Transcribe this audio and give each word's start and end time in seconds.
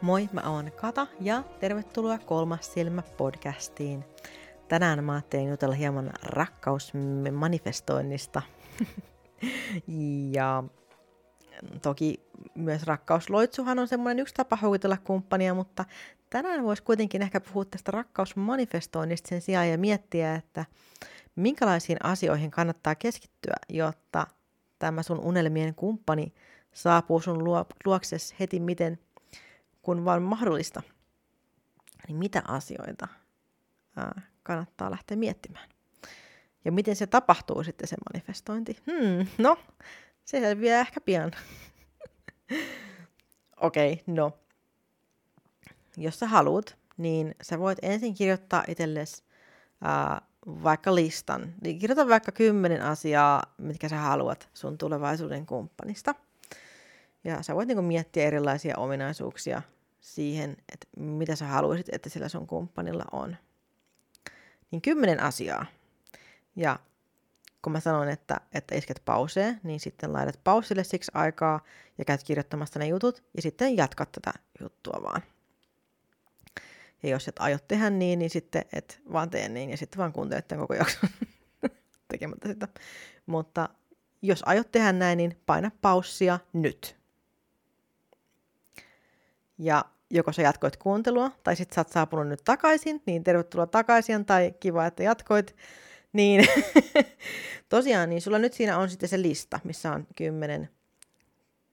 Moi, 0.00 0.28
mä 0.32 0.40
oon 0.40 0.72
Kata 0.76 1.06
ja 1.20 1.42
tervetuloa 1.60 2.18
Kolmas 2.18 2.72
silmä 2.72 3.02
podcastiin. 3.02 4.04
Tänään 4.68 5.04
mä 5.04 5.12
ajattelin 5.12 5.48
jutella 5.48 5.74
hieman 5.74 6.12
rakkausmanifestoinnista. 6.22 8.42
ja 10.32 10.64
toki 11.82 12.20
myös 12.54 12.82
rakkausloitsuhan 12.82 13.78
on 13.78 13.88
semmoinen 13.88 14.22
yksi 14.22 14.34
tapa 14.34 14.56
houkutella 14.56 14.96
kumppania, 14.96 15.54
mutta 15.54 15.84
tänään 16.30 16.64
voisi 16.64 16.82
kuitenkin 16.82 17.22
ehkä 17.22 17.40
puhua 17.40 17.64
tästä 17.64 17.92
rakkausmanifestoinnista 17.92 19.28
sen 19.28 19.40
sijaan 19.40 19.68
ja 19.68 19.78
miettiä, 19.78 20.34
että 20.34 20.64
minkälaisiin 21.36 21.98
asioihin 22.02 22.50
kannattaa 22.50 22.94
keskittyä, 22.94 23.56
jotta 23.68 24.26
tämä 24.78 25.02
sun 25.02 25.20
unelmien 25.20 25.74
kumppani 25.74 26.34
saapuu 26.72 27.20
sun 27.20 27.44
luokses 27.84 28.34
heti 28.40 28.60
miten 28.60 28.98
kun 29.86 30.04
vaan 30.04 30.22
mahdollista, 30.22 30.82
niin 32.08 32.16
mitä 32.16 32.42
asioita 32.48 33.08
kannattaa 34.42 34.90
lähteä 34.90 35.16
miettimään. 35.16 35.68
Ja 36.64 36.72
miten 36.72 36.96
se 36.96 37.06
tapahtuu 37.06 37.64
sitten 37.64 37.88
se 37.88 37.96
manifestointi? 38.12 38.76
Hmm, 38.86 39.26
no, 39.38 39.58
se 40.24 40.40
selviää 40.40 40.80
ehkä 40.80 41.00
pian. 41.00 41.32
Okei, 43.60 43.92
okay, 43.92 44.04
no. 44.06 44.32
Jos 45.96 46.18
sä 46.18 46.26
haluat, 46.26 46.76
niin 46.96 47.34
sä 47.42 47.58
voit 47.58 47.78
ensin 47.82 48.14
kirjoittaa 48.14 48.64
itsellesi 48.68 49.22
ää, 49.80 50.20
vaikka 50.46 50.94
listan. 50.94 51.54
Niin 51.60 51.78
kirjoita 51.78 52.08
vaikka 52.08 52.32
kymmenen 52.32 52.82
asiaa, 52.82 53.42
mitkä 53.58 53.88
sä 53.88 53.96
haluat 53.96 54.48
sun 54.54 54.78
tulevaisuuden 54.78 55.46
kumppanista. 55.46 56.14
Ja 57.24 57.42
sä 57.42 57.54
voit 57.54 57.68
niinku 57.68 57.82
miettiä 57.82 58.24
erilaisia 58.24 58.78
ominaisuuksia, 58.78 59.62
siihen, 60.06 60.56
että 60.72 60.86
mitä 60.96 61.36
sä 61.36 61.46
haluaisit, 61.46 61.86
että 61.92 62.08
sillä 62.08 62.28
sun 62.28 62.46
kumppanilla 62.46 63.04
on. 63.12 63.36
Niin 64.70 64.82
kymmenen 64.82 65.22
asiaa. 65.22 65.66
Ja 66.56 66.78
kun 67.62 67.72
mä 67.72 67.80
sanon, 67.80 68.08
että, 68.08 68.40
että 68.52 68.74
isket 68.74 69.02
pausee, 69.04 69.56
niin 69.62 69.80
sitten 69.80 70.12
laitat 70.12 70.40
pausille 70.44 70.84
siksi 70.84 71.12
aikaa 71.14 71.60
ja 71.98 72.04
käyt 72.04 72.24
kirjoittamassa 72.24 72.78
ne 72.78 72.86
jutut 72.86 73.24
ja 73.36 73.42
sitten 73.42 73.76
jatkat 73.76 74.12
tätä 74.12 74.32
juttua 74.60 75.02
vaan. 75.02 75.22
Ja 77.02 77.08
jos 77.08 77.28
et 77.28 77.38
aiot 77.38 77.68
tehdä 77.68 77.90
niin, 77.90 78.18
niin 78.18 78.30
sitten 78.30 78.64
et 78.72 79.02
vaan 79.12 79.30
tee 79.30 79.48
niin 79.48 79.70
ja 79.70 79.76
sitten 79.76 79.98
vaan 79.98 80.12
kuuntelet 80.12 80.48
tämän 80.48 80.62
koko 80.62 80.74
jakson 80.74 81.10
tekemättä 82.08 82.48
sitä. 82.48 82.68
Mutta 83.26 83.68
jos 84.22 84.42
aiot 84.46 84.72
tehdä 84.72 84.92
näin, 84.92 85.16
niin 85.16 85.40
paina 85.46 85.70
paussia 85.80 86.38
nyt. 86.52 86.96
Ja 89.58 89.84
joko 90.10 90.32
sä 90.32 90.42
jatkoit 90.42 90.76
kuuntelua, 90.76 91.30
tai 91.44 91.56
sitten 91.56 91.74
sä 91.74 91.80
oot 91.80 91.88
saapunut 91.88 92.28
nyt 92.28 92.44
takaisin, 92.44 93.02
niin 93.06 93.24
tervetuloa 93.24 93.66
takaisin, 93.66 94.24
tai 94.24 94.54
kiva, 94.60 94.86
että 94.86 95.02
jatkoit. 95.02 95.56
Niin 96.12 96.46
tosiaan, 97.68 98.10
niin 98.10 98.22
sulla 98.22 98.38
nyt 98.38 98.52
siinä 98.52 98.78
on 98.78 98.90
sitten 98.90 99.08
se 99.08 99.22
lista, 99.22 99.60
missä 99.64 99.92
on 99.92 100.06
kymmenen, 100.16 100.68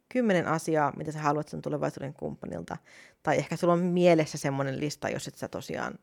kymmenen 0.09 0.47
asiaa, 0.47 0.93
mitä 0.97 1.11
sä 1.11 1.19
haluat 1.19 1.47
sen 1.47 1.61
tulevaisuuden 1.61 2.13
kumppanilta. 2.13 2.77
Tai 3.23 3.37
ehkä 3.37 3.55
sulla 3.55 3.73
on 3.73 3.79
mielessä 3.79 4.37
semmoinen 4.37 4.79
lista, 4.79 5.09
jos 5.09 5.27
et 5.27 5.37
sä 5.37 5.47
tosiaan 5.47 5.99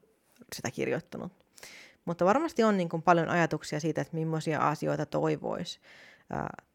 sitä 0.54 0.70
kirjoittanut. 0.70 1.32
Mutta 2.04 2.24
varmasti 2.24 2.62
on 2.62 2.76
niin 2.76 2.88
kuin 2.88 3.02
paljon 3.02 3.28
ajatuksia 3.28 3.80
siitä, 3.80 4.00
että 4.00 4.16
millaisia 4.16 4.68
asioita 4.68 5.06
toivoisi 5.06 5.80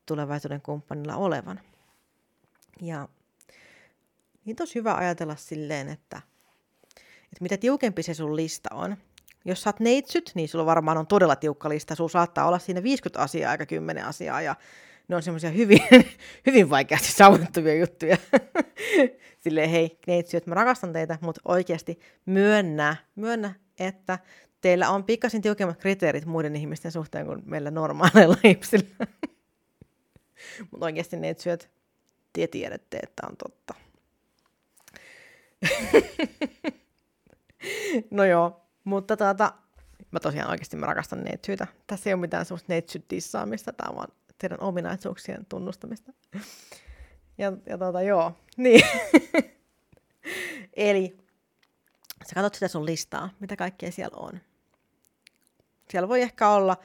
tulevaisuuden 0.06 0.62
kumppanilla 0.62 1.16
olevan. 1.16 1.60
Ja 2.82 3.08
niin 4.46 4.56
tosi 4.56 4.76
hyvä 4.76 4.96
ajatella 4.96 5.36
silleen, 5.36 5.90
että, 5.90 6.22
että 7.24 7.42
mitä 7.42 7.58
tiukempi 7.58 8.04
se 8.04 8.14
sun 8.14 8.36
lista 8.36 8.70
on. 8.74 8.98
Jos 9.46 9.62
sä 9.62 9.70
oot 9.70 9.80
neitsyt, 9.80 10.32
niin 10.36 10.50
sulla 10.50 10.66
varmaan 10.66 10.98
on 10.98 11.08
todella 11.08 11.36
tiukka 11.36 11.70
lista. 11.70 11.96
Sulla 11.96 12.10
saattaa 12.10 12.48
olla 12.48 12.60
siinä 12.60 12.84
50 12.84 13.22
asiaa 13.22 13.52
eikä 13.52 13.66
10 13.66 14.06
asiaa 14.06 14.42
ja 14.42 14.56
ne 15.08 15.16
on 15.16 15.24
semmoisia 15.24 15.50
hyvin, 15.50 15.82
hyvin 16.48 16.70
vaikeasti 16.70 17.12
saavutettavia 17.12 17.76
juttuja. 17.76 18.18
Silleen, 19.44 19.70
hei 19.70 20.00
neitsyt, 20.08 20.48
mä 20.48 20.56
rakastan 20.56 20.94
teitä, 20.94 21.18
mutta 21.22 21.42
oikeasti 21.46 22.00
myönnä, 22.26 22.96
myönnä, 23.16 23.54
että 23.80 24.20
teillä 24.62 24.90
on 24.90 25.04
pikkasin 25.04 25.42
tiukemmat 25.42 25.78
kriteerit 25.78 26.26
muiden 26.26 26.56
ihmisten 26.56 26.92
suhteen 26.92 27.26
kuin 27.26 27.42
meillä 27.46 27.72
normaaleilla 27.72 28.38
ihmisillä. 28.44 29.08
mutta 30.72 30.86
oikeasti 30.86 31.18
neitsyt, 31.18 31.70
te 32.34 32.48
tiedätte, 32.48 32.98
että 32.98 33.28
on 33.30 33.38
totta. 33.38 33.84
No 38.12 38.26
joo, 38.26 38.62
mutta 38.84 39.18
tuota, 39.18 39.54
mä 40.12 40.20
tosiaan 40.20 40.50
oikeasti 40.50 40.78
mä 40.78 40.86
rakastan 40.86 41.24
neitsyitä. 41.24 41.68
Tässä 41.88 42.10
ei 42.10 42.14
ole 42.14 42.22
mitään 42.22 42.46
semmoista 42.46 42.74
neitsyt-dissaamista, 42.74 43.74
tämä 43.74 43.90
on 43.90 43.96
vaan 43.96 44.12
teidän 44.38 44.62
ominaisuuksien 44.62 45.46
tunnustamista. 45.46 46.14
Ja, 47.38 47.54
ja 47.66 47.78
tuota, 47.78 48.02
joo, 48.02 48.32
niin. 48.58 48.86
Eli 50.74 51.18
sä 52.26 52.36
katsot 52.36 52.54
sitä 52.54 52.68
sun 52.68 52.86
listaa, 52.86 53.30
mitä 53.40 53.56
kaikkea 53.56 53.92
siellä 53.92 54.18
on. 54.18 54.40
Siellä 55.90 56.10
voi 56.10 56.22
ehkä 56.22 56.50
olla 56.50 56.78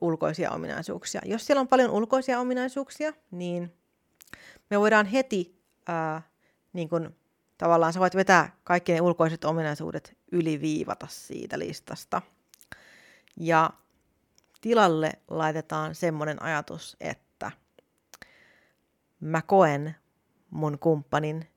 ulkoisia 0.00 0.50
ominaisuuksia. 0.50 1.20
Jos 1.24 1.46
siellä 1.46 1.60
on 1.60 1.68
paljon 1.68 1.90
ulkoisia 1.90 2.40
ominaisuuksia, 2.40 3.12
niin 3.30 3.74
me 4.70 4.80
voidaan 4.80 5.06
heti 5.06 5.62
ää, 5.88 6.22
niin 6.72 6.88
kun 6.88 7.16
tavallaan 7.58 7.92
sä 7.92 8.00
voit 8.00 8.14
vetää 8.14 8.56
kaikki 8.64 8.92
ne 8.92 9.00
ulkoiset 9.00 9.44
ominaisuudet 9.44 10.16
yliviivata 10.32 11.06
siitä 11.10 11.58
listasta. 11.58 12.22
Ja 13.36 13.70
tilalle 14.60 15.12
laitetaan 15.28 15.94
semmoinen 15.94 16.42
ajatus, 16.42 16.96
että 17.00 17.50
mä 19.20 19.42
koen 19.42 19.96
mun 20.50 20.78
kumppanin 20.78 21.48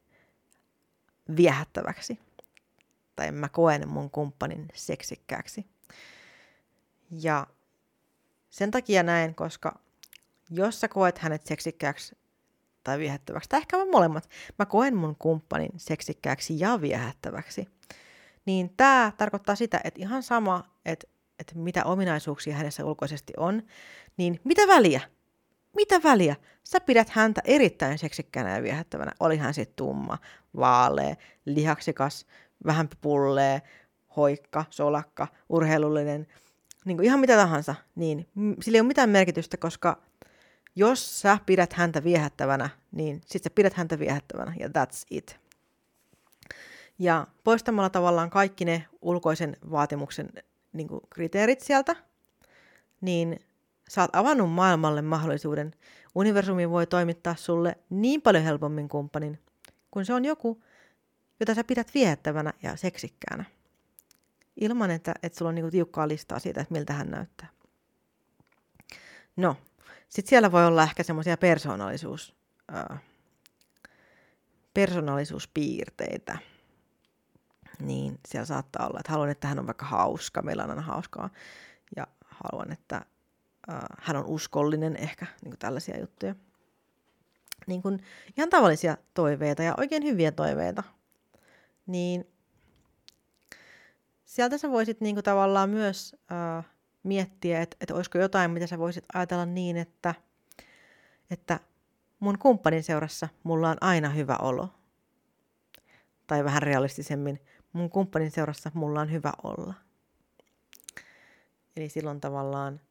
viehättäväksi. 1.35 2.19
Tai 3.15 3.31
mä 3.31 3.49
koen 3.49 3.89
mun 3.89 4.09
kumppanin 4.09 4.67
seksikkääksi. 4.73 5.65
Ja 7.11 7.47
sen 8.49 8.71
takia 8.71 9.03
näin, 9.03 9.35
koska 9.35 9.79
jos 10.49 10.79
sä 10.79 10.87
koet 10.87 11.17
hänet 11.17 11.45
seksikkääksi 11.45 12.20
tai 12.83 12.99
viehättäväksi, 12.99 13.49
tai 13.49 13.59
ehkä 13.59 13.85
molemmat. 13.91 14.29
Mä 14.59 14.65
koen 14.65 14.95
mun 14.95 15.15
kumppanin 15.19 15.71
seksikkääksi 15.77 16.59
ja 16.59 16.81
viehättäväksi. 16.81 17.67
Niin 18.45 18.73
tämä 18.77 19.11
tarkoittaa 19.17 19.55
sitä, 19.55 19.81
että 19.83 20.01
ihan 20.01 20.23
sama, 20.23 20.63
että, 20.85 21.07
että 21.39 21.57
mitä 21.57 21.85
ominaisuuksia 21.85 22.55
hänessä 22.55 22.85
ulkoisesti 22.85 23.33
on, 23.37 23.63
niin 24.17 24.39
mitä 24.43 24.67
väliä? 24.67 25.01
Mitä 25.75 26.03
väliä? 26.03 26.35
Sä 26.63 26.79
pidät 26.79 27.09
häntä 27.09 27.41
erittäin 27.45 27.97
seksikkäänä 27.97 28.55
ja 28.55 28.63
viehättävänä. 28.63 29.11
Oli 29.19 29.37
hän 29.37 29.53
sitten 29.53 29.75
tumma, 29.75 30.17
vaalea, 30.55 31.15
lihaksikas, 31.45 32.25
vähän 32.65 32.89
pullee, 33.01 33.61
hoikka, 34.15 34.65
solakka, 34.69 35.27
urheilullinen, 35.49 36.27
niin 36.85 36.97
kuin 36.97 37.05
ihan 37.05 37.19
mitä 37.19 37.35
tahansa, 37.35 37.75
niin 37.95 38.27
sillä 38.61 38.75
ei 38.75 38.81
ole 38.81 38.87
mitään 38.87 39.09
merkitystä, 39.09 39.57
koska 39.57 39.97
jos 40.75 41.21
sä 41.21 41.37
pidät 41.45 41.73
häntä 41.73 42.03
viehättävänä, 42.03 42.69
niin 42.91 43.21
sit 43.25 43.43
sä 43.43 43.49
pidät 43.49 43.73
häntä 43.73 43.99
viehättävänä 43.99 44.53
ja 44.59 44.67
that's 44.67 45.05
it. 45.09 45.39
Ja 46.99 47.27
poistamalla 47.43 47.89
tavallaan 47.89 48.29
kaikki 48.29 48.65
ne 48.65 48.85
ulkoisen 49.01 49.57
vaatimuksen 49.71 50.29
niin 50.73 50.87
kuin 50.87 51.01
kriteerit 51.09 51.61
sieltä, 51.61 51.95
niin 53.01 53.39
sä 53.89 54.01
oot 54.01 54.15
avannut 54.15 54.51
maailmalle 54.51 55.01
mahdollisuuden. 55.01 55.75
Universumi 56.15 56.69
voi 56.69 56.87
toimittaa 56.87 57.35
sulle 57.35 57.77
niin 57.89 58.21
paljon 58.21 58.43
helpommin 58.43 58.89
kumppanin, 58.89 59.39
kun 59.91 60.05
se 60.05 60.13
on 60.13 60.25
joku, 60.25 60.63
jota 61.39 61.55
sä 61.55 61.63
pidät 61.63 61.93
viehättävänä 61.93 62.53
ja 62.63 62.75
seksikkäänä. 62.75 63.45
Ilman, 64.55 64.91
että, 64.91 65.13
että 65.23 65.37
sulla 65.37 65.49
on 65.49 65.55
niin 65.55 65.63
kuin 65.63 65.71
tiukkaa 65.71 66.07
listaa 66.07 66.39
siitä, 66.39 66.61
että 66.61 66.73
miltä 66.73 66.93
hän 66.93 67.11
näyttää. 67.11 67.47
No, 69.35 69.57
sitten 70.11 70.29
siellä 70.29 70.51
voi 70.51 70.65
olla 70.65 70.83
ehkä 70.83 71.03
semmoisia 71.03 71.37
persoonallisuus, 71.37 72.35
persoonallisuuspiirteitä. 74.73 76.37
Niin 77.79 78.19
siellä 78.27 78.45
saattaa 78.45 78.87
olla, 78.87 78.99
että 78.99 79.11
haluan, 79.11 79.29
että 79.29 79.47
hän 79.47 79.59
on 79.59 79.67
vaikka 79.67 79.85
hauska, 79.85 80.41
meillä 80.41 80.63
on 80.63 80.69
aina 80.69 80.81
hauskaa. 80.81 81.29
Ja 81.95 82.07
haluan, 82.25 82.71
että 82.71 83.05
hän 83.99 84.17
on 84.17 84.25
uskollinen 84.25 84.95
ehkä, 84.95 85.25
niin 85.43 85.57
tällaisia 85.59 85.99
juttuja. 85.99 86.35
Niin 87.67 87.81
kuin 87.81 88.03
ihan 88.37 88.49
tavallisia 88.49 88.97
toiveita 89.13 89.63
ja 89.63 89.75
oikein 89.77 90.03
hyviä 90.03 90.31
toiveita. 90.31 90.83
Niin 91.85 92.27
sieltä 94.25 94.57
sä 94.57 94.71
voisit 94.71 95.01
niin 95.01 95.15
kuin 95.15 95.23
tavallaan 95.23 95.69
myös 95.69 96.15
äh, 96.31 96.70
miettiä, 97.03 97.61
että, 97.61 97.77
että 97.81 97.95
olisiko 97.95 98.17
jotain, 98.17 98.51
mitä 98.51 98.67
sä 98.67 98.79
voisit 98.79 99.05
ajatella 99.13 99.45
niin, 99.45 99.77
että, 99.77 100.15
että 101.31 101.59
mun 102.19 102.37
kumppanin 102.37 102.83
seurassa 102.83 103.29
mulla 103.43 103.69
on 103.69 103.77
aina 103.81 104.09
hyvä 104.09 104.35
olo. 104.41 104.69
Tai 106.27 106.43
vähän 106.43 106.61
realistisemmin, 106.61 107.39
mun 107.73 107.89
kumppanin 107.89 108.31
seurassa 108.31 108.71
mulla 108.73 109.01
on 109.01 109.11
hyvä 109.11 109.33
olla. 109.43 109.73
Eli 111.75 111.89
silloin 111.89 112.21
tavallaan 112.21 112.81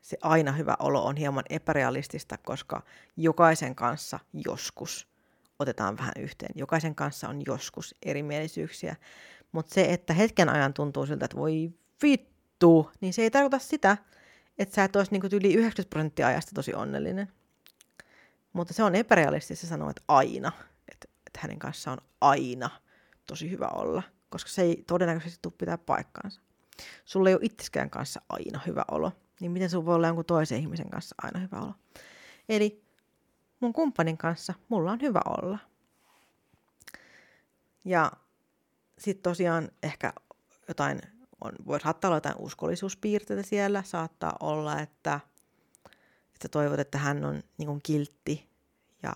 se 0.00 0.16
aina 0.22 0.52
hyvä 0.52 0.76
olo 0.78 1.04
on 1.04 1.16
hieman 1.16 1.44
epärealistista, 1.50 2.38
koska 2.38 2.82
jokaisen 3.16 3.74
kanssa 3.74 4.20
joskus 4.46 5.08
otetaan 5.58 5.98
vähän 5.98 6.12
yhteen. 6.18 6.52
Jokaisen 6.54 6.94
kanssa 6.94 7.28
on 7.28 7.42
joskus 7.46 7.94
erimielisyyksiä. 8.02 8.96
Mutta 9.52 9.74
se, 9.74 9.92
että 9.92 10.14
hetken 10.14 10.48
ajan 10.48 10.74
tuntuu 10.74 11.06
siltä, 11.06 11.24
että 11.24 11.36
voi 11.36 11.72
vittu, 12.02 12.33
niin 13.00 13.12
se 13.12 13.22
ei 13.22 13.30
tarkoita 13.30 13.58
sitä, 13.58 13.96
että 14.58 14.74
sä 14.74 14.84
et 14.84 14.96
olisi 14.96 15.12
niin 15.12 15.32
yli 15.32 15.54
90 15.54 15.90
prosenttia 15.90 16.26
ajasta 16.26 16.50
tosi 16.54 16.74
onnellinen. 16.74 17.32
Mutta 18.52 18.74
se 18.74 18.82
on 18.82 18.94
epärealistista 18.94 19.66
sanoa, 19.66 19.90
että 19.90 20.02
aina, 20.08 20.52
että, 20.92 21.08
että 21.26 21.38
hänen 21.42 21.58
kanssaan 21.58 21.98
on 22.00 22.08
aina 22.20 22.70
tosi 23.26 23.50
hyvä 23.50 23.66
olla, 23.66 24.02
koska 24.30 24.50
se 24.50 24.62
ei 24.62 24.84
todennäköisesti 24.86 25.38
tule 25.42 25.54
pitää 25.58 25.78
paikkaansa. 25.78 26.40
Sulla 27.04 27.28
ei 27.28 27.34
ole 27.34 27.44
itseskään 27.44 27.90
kanssa 27.90 28.20
aina 28.28 28.60
hyvä 28.66 28.84
olo, 28.90 29.12
niin 29.40 29.52
miten 29.52 29.70
sulla 29.70 29.86
voi 29.86 29.94
olla 29.94 30.06
jonkun 30.06 30.24
toisen 30.24 30.58
ihmisen 30.58 30.90
kanssa 30.90 31.14
aina 31.22 31.40
hyvä 31.40 31.56
olo? 31.56 31.74
Eli 32.48 32.84
mun 33.60 33.72
kumppanin 33.72 34.18
kanssa 34.18 34.54
mulla 34.68 34.92
on 34.92 35.00
hyvä 35.00 35.20
olla. 35.38 35.58
Ja 37.84 38.12
sitten 38.98 39.22
tosiaan 39.22 39.68
ehkä 39.82 40.12
jotain, 40.68 41.00
on, 41.44 41.52
voi 41.66 41.80
saattaa 41.80 42.08
olla 42.08 42.16
jotain 42.16 42.36
uskollisuuspiirteitä 42.38 43.42
siellä, 43.42 43.82
saattaa 43.82 44.36
olla, 44.40 44.80
että, 44.80 45.20
että 46.34 46.48
toivot, 46.50 46.78
että 46.78 46.98
hän 46.98 47.24
on 47.24 47.42
niin 47.58 47.66
kuin 47.66 47.80
kiltti 47.82 48.48
ja, 49.02 49.12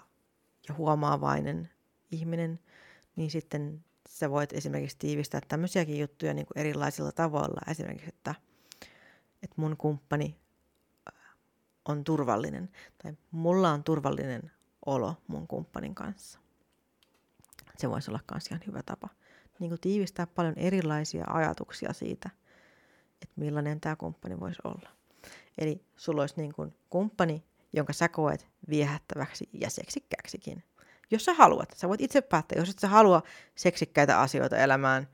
ja 0.68 0.74
huomaavainen 0.74 1.70
ihminen, 2.10 2.60
niin 3.16 3.30
sitten 3.30 3.84
sä 4.08 4.30
voit 4.30 4.52
esimerkiksi 4.52 4.98
tiivistää 4.98 5.40
tämmöisiäkin 5.48 6.00
juttuja 6.00 6.34
niin 6.34 6.46
kuin 6.46 6.58
erilaisilla 6.58 7.12
tavoilla. 7.12 7.60
Esimerkiksi, 7.70 8.08
että, 8.08 8.34
että 9.42 9.54
mun 9.56 9.76
kumppani 9.76 10.36
on 11.84 12.04
turvallinen 12.04 12.70
tai 13.02 13.16
mulla 13.30 13.70
on 13.70 13.84
turvallinen 13.84 14.50
olo 14.86 15.16
mun 15.26 15.48
kumppanin 15.48 15.94
kanssa. 15.94 16.38
Se 17.78 17.90
voisi 17.90 18.10
olla 18.10 18.20
myös 18.32 18.46
ihan 18.46 18.62
hyvä 18.66 18.82
tapa 18.82 19.08
niin 19.58 19.70
kuin 19.70 19.80
tiivistää 19.80 20.26
paljon 20.26 20.54
erilaisia 20.56 21.24
ajatuksia 21.28 21.92
siitä, 21.92 22.30
että 23.22 23.34
millainen 23.36 23.80
tämä 23.80 23.96
kumppani 23.96 24.40
voisi 24.40 24.58
olla. 24.64 24.88
Eli 25.58 25.84
sulla 25.96 26.20
olisi 26.20 26.34
niin 26.36 26.54
kuin 26.54 26.74
kumppani, 26.90 27.44
jonka 27.72 27.92
sä 27.92 28.08
koet 28.08 28.46
viehättäväksi 28.68 29.48
ja 29.52 29.70
seksikkäksikin. 29.70 30.62
Jos 31.10 31.24
sä 31.24 31.34
haluat, 31.34 31.68
sä 31.76 31.88
voit 31.88 32.00
itse 32.00 32.20
päättää, 32.20 32.58
jos 32.58 32.70
et 32.70 32.78
sä 32.78 32.88
halua 32.88 33.22
seksikkäitä 33.54 34.20
asioita 34.20 34.56
elämään, 34.56 35.08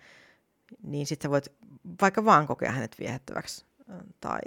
niin 0.82 1.06
sit 1.06 1.22
sä 1.22 1.30
voit 1.30 1.52
vaikka 2.02 2.24
vaan 2.24 2.46
kokea 2.46 2.72
hänet 2.72 2.96
viehättäväksi 2.98 3.64
tai 4.20 4.40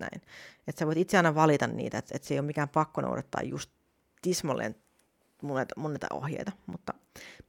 näin. 0.00 0.22
Että 0.66 0.78
sä 0.78 0.86
voit 0.86 0.98
itse 0.98 1.16
aina 1.16 1.34
valita 1.34 1.66
niitä, 1.66 1.98
että 1.98 2.16
et 2.16 2.24
se 2.24 2.34
ei 2.34 2.40
ole 2.40 2.46
mikään 2.46 2.68
pakko 2.68 3.00
noudattaa 3.00 3.42
just 3.42 3.70
tismalleen 4.22 4.76
mun 5.76 5.90
näitä 5.90 6.06
ohjeita, 6.10 6.52
mutta 6.66 6.94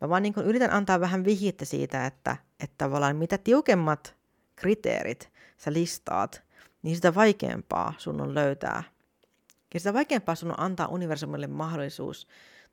mä 0.01 0.10
vaan 0.10 0.24
niin 0.24 0.34
yritän 0.44 0.72
antaa 0.72 1.00
vähän 1.00 1.25
vihjettä 1.25 1.66
siitä, 1.66 2.06
että, 2.06 2.38
että 2.60 2.75
tavallaan 2.78 3.16
mitä 3.16 3.38
tiukemmat 3.38 4.16
kriteerit 4.56 5.31
sä 5.57 5.74
listaat, 5.74 6.44
niin 6.81 6.96
sitä 6.96 7.16
vaikeampaa 7.16 7.94
sun 7.98 8.22
on 8.22 8.36
löytää. 8.36 8.84
Ja 9.74 9.80
sitä 9.80 9.94
vaikeampaa 9.94 10.36
sun 10.36 10.51
on 10.51 10.60
antaa 10.60 10.88
universumille 10.88 11.48
mahdollisuus 11.48 12.28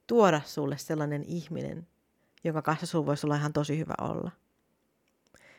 tuoda 0.06 0.40
sulle 0.44 0.78
sellainen 0.78 1.25
ihminen, 1.26 1.87
jonka 2.44 2.62
kanssa 2.62 2.87
sulla 2.87 3.06
voisi 3.06 3.26
olla 3.26 3.37
ihan 3.37 3.52
tosi 3.52 3.78
hyvä 3.78 3.94
olla. 4.00 4.31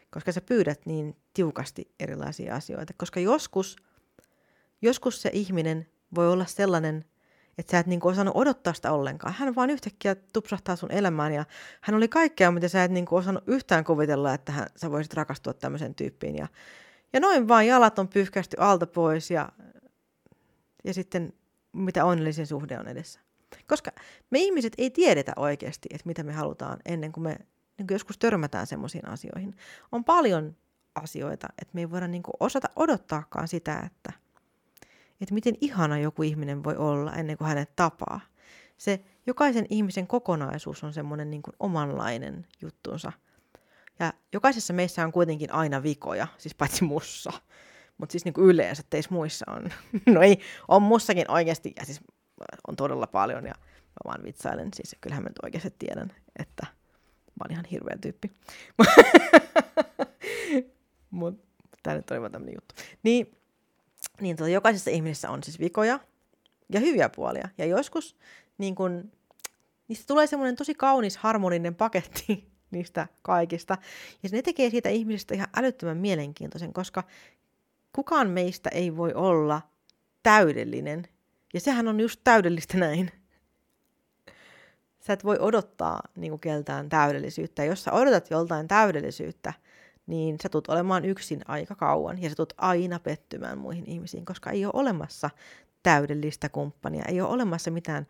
Koska 0.09 0.31
sä 0.31 0.41
pyydät 0.41 0.85
niin 0.85 1.15
tiukasti 1.33 1.93
erilaisia 1.99 2.55
asioita. 2.55 2.93
Koska 2.97 3.19
joskus, 3.19 3.75
joskus 4.81 5.21
se 5.21 5.29
ihminen 5.33 5.87
voi 6.15 6.31
olla 6.31 6.45
sellainen, 6.45 7.05
että 7.57 7.71
sä 7.71 7.79
et 7.79 7.87
niinku 7.87 8.07
osannut 8.07 8.35
odottaa 8.35 8.73
sitä 8.73 8.91
ollenkaan. 8.91 9.33
Hän 9.33 9.55
vaan 9.55 9.69
yhtäkkiä 9.69 10.15
tupsahtaa 10.15 10.75
sun 10.75 10.91
elämään 10.91 11.33
ja 11.33 11.45
hän 11.81 11.95
oli 11.95 12.07
kaikkea, 12.07 12.51
mitä 12.51 12.67
sä 12.67 12.83
et 12.83 12.91
niinku 12.91 13.15
osannut 13.15 13.43
yhtään 13.47 13.83
kuvitella, 13.83 14.33
että 14.33 14.51
hän, 14.51 14.67
sä 14.75 14.91
voisit 14.91 15.13
rakastua 15.13 15.53
tämmöisen 15.53 15.95
tyyppiin. 15.95 16.35
Ja, 16.35 16.47
ja 17.13 17.19
noin 17.19 17.47
vaan 17.47 17.67
jalat 17.67 17.99
on 17.99 18.07
pyyhkästy 18.07 18.57
alta 18.59 18.87
pois 18.87 19.31
ja, 19.31 19.49
ja 20.83 20.93
sitten 20.93 21.33
mitä 21.73 22.05
onnellisin 22.05 22.47
suhde 22.47 22.79
on 22.79 22.87
edessä. 22.87 23.19
Koska 23.67 23.91
me 24.29 24.39
ihmiset 24.39 24.73
ei 24.77 24.89
tiedetä 24.89 25.33
oikeasti, 25.35 25.89
että 25.91 26.07
mitä 26.07 26.23
me 26.23 26.33
halutaan 26.33 26.79
ennen 26.85 27.11
kuin 27.11 27.23
me 27.23 27.37
niin 27.77 27.87
kuin 27.87 27.95
joskus 27.95 28.17
törmätään 28.17 28.67
semmoisiin 28.67 29.07
asioihin. 29.07 29.55
On 29.91 30.03
paljon 30.03 30.55
asioita, 30.95 31.47
että 31.61 31.71
me 31.73 31.81
ei 31.81 31.91
voida 31.91 32.07
niin 32.07 32.23
kuin 32.23 32.33
osata 32.39 32.69
odottaakaan 32.75 33.47
sitä, 33.47 33.79
että– 33.79 34.13
että 35.21 35.33
miten 35.33 35.55
ihana 35.61 35.99
joku 35.99 36.23
ihminen 36.23 36.63
voi 36.63 36.75
olla 36.75 37.13
ennen 37.13 37.37
kuin 37.37 37.47
hänet 37.47 37.75
tapaa. 37.75 38.19
Se 38.77 38.99
jokaisen 39.27 39.65
ihmisen 39.69 40.07
kokonaisuus 40.07 40.83
on 40.83 40.93
semmoinen 40.93 41.29
niin 41.29 41.41
omanlainen 41.59 42.47
juttunsa. 42.61 43.11
Ja 43.99 44.13
jokaisessa 44.33 44.73
meissä 44.73 45.05
on 45.05 45.11
kuitenkin 45.11 45.53
aina 45.53 45.83
vikoja, 45.83 46.27
siis 46.37 46.55
paitsi 46.55 46.83
mussa. 46.83 47.31
Mutta 47.97 48.11
siis 48.11 48.25
niin 48.25 48.33
kuin 48.33 48.47
yleensä 48.47 48.83
teissä 48.89 49.13
muissa 49.13 49.51
on. 49.51 49.69
no 50.13 50.21
ei, 50.21 50.39
on 50.67 50.81
mussakin 50.81 51.31
oikeasti, 51.31 51.73
ja 51.79 51.85
siis 51.85 52.01
on 52.67 52.75
todella 52.75 53.07
paljon, 53.07 53.43
ja 53.43 53.53
mä 53.57 54.01
vaan 54.05 54.23
vitsailen, 54.23 54.69
siis 54.73 54.95
kyllähän 55.01 55.23
mä 55.23 55.29
nyt 55.29 55.39
oikeasti 55.43 55.75
tiedän, 55.79 56.11
että 56.39 56.67
mä 57.27 57.43
oon 57.43 57.51
ihan 57.51 57.65
hirveä 57.65 57.97
tyyppi. 58.01 58.31
Mutta 61.09 61.47
tämä 61.83 61.95
nyt 61.95 62.11
oli 62.11 62.21
vaan 62.21 62.31
tämmöinen 62.31 62.55
juttu. 62.55 62.75
Niin, 63.03 63.37
niin 64.21 64.35
tota, 64.35 64.49
jokaisessa 64.49 64.91
ihmisessä 64.91 65.29
on 65.29 65.43
siis 65.43 65.59
vikoja 65.59 65.99
ja 66.69 66.79
hyviä 66.79 67.09
puolia. 67.09 67.49
Ja 67.57 67.65
joskus 67.65 68.17
niin 68.57 68.75
kun, 68.75 69.11
niistä 69.87 70.07
tulee 70.07 70.27
semmoinen 70.27 70.55
tosi 70.55 70.75
kaunis, 70.75 71.17
harmoninen 71.17 71.75
paketti 71.75 72.47
niistä 72.71 73.07
kaikista. 73.21 73.77
Ja 74.23 74.29
ne 74.31 74.41
tekee 74.41 74.69
siitä 74.69 74.89
ihmisestä 74.89 75.35
ihan 75.35 75.47
älyttömän 75.57 75.97
mielenkiintoisen, 75.97 76.73
koska 76.73 77.03
kukaan 77.93 78.29
meistä 78.29 78.69
ei 78.69 78.97
voi 78.97 79.13
olla 79.13 79.61
täydellinen. 80.23 81.07
Ja 81.53 81.59
sehän 81.59 81.87
on 81.87 81.99
just 81.99 82.21
täydellistä 82.23 82.77
näin. 82.87 83.11
Sä 84.99 85.13
et 85.13 85.23
voi 85.23 85.37
odottaa 85.39 85.99
niin 86.15 86.31
kuin 86.31 86.39
keltään 86.39 86.89
täydellisyyttä. 86.89 87.63
Jos 87.63 87.83
sä 87.83 87.91
odotat 87.91 88.31
joltain 88.31 88.67
täydellisyyttä, 88.67 89.53
niin 90.07 90.37
sä 90.43 90.49
tulet 90.49 90.69
olemaan 90.69 91.05
yksin 91.05 91.41
aika 91.47 91.75
kauan 91.75 92.21
ja 92.21 92.29
sä 92.29 92.35
tulet 92.35 92.53
aina 92.57 92.99
pettymään 92.99 93.57
muihin 93.57 93.85
ihmisiin, 93.85 94.25
koska 94.25 94.49
ei 94.49 94.65
ole 94.65 94.73
olemassa 94.75 95.29
täydellistä 95.83 96.49
kumppania, 96.49 97.05
ei 97.07 97.21
ole 97.21 97.29
olemassa 97.29 97.71
mitään 97.71 98.07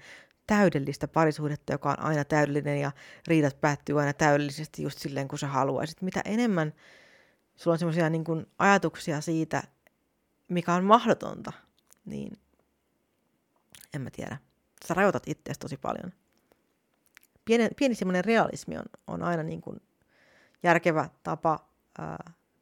täydellistä 0.47 1.07
parisuhdetta, 1.07 1.73
joka 1.73 1.89
on 1.89 1.99
aina 1.99 2.25
täydellinen 2.25 2.81
ja 2.81 2.91
riidat 3.27 3.61
päättyy 3.61 3.99
aina 3.99 4.13
täydellisesti 4.13 4.83
just 4.83 4.99
silleen, 4.99 5.27
kun 5.27 5.39
sä 5.39 5.47
haluaisit. 5.47 6.01
Mitä 6.01 6.21
enemmän 6.25 6.73
sulla 7.55 7.73
on 7.73 7.79
semmoisia 7.79 8.09
niin 8.09 8.47
ajatuksia 8.59 9.21
siitä, 9.21 9.63
mikä 10.47 10.73
on 10.73 10.83
mahdotonta, 10.83 11.53
niin 12.05 12.39
en 13.93 14.01
mä 14.01 14.09
tiedä. 14.09 14.37
Sä 14.85 14.93
rajoitat 14.93 15.23
itseäsi 15.25 15.59
tosi 15.59 15.77
paljon. 15.77 16.13
Pieni, 17.45 17.69
pieni 17.77 17.95
semmoinen 17.95 18.25
realismi 18.25 18.77
on, 18.77 18.85
on 19.07 19.23
aina 19.23 19.43
niin 19.43 19.61
kuin 19.61 19.81
järkevä 20.63 21.09
tapa 21.23 21.66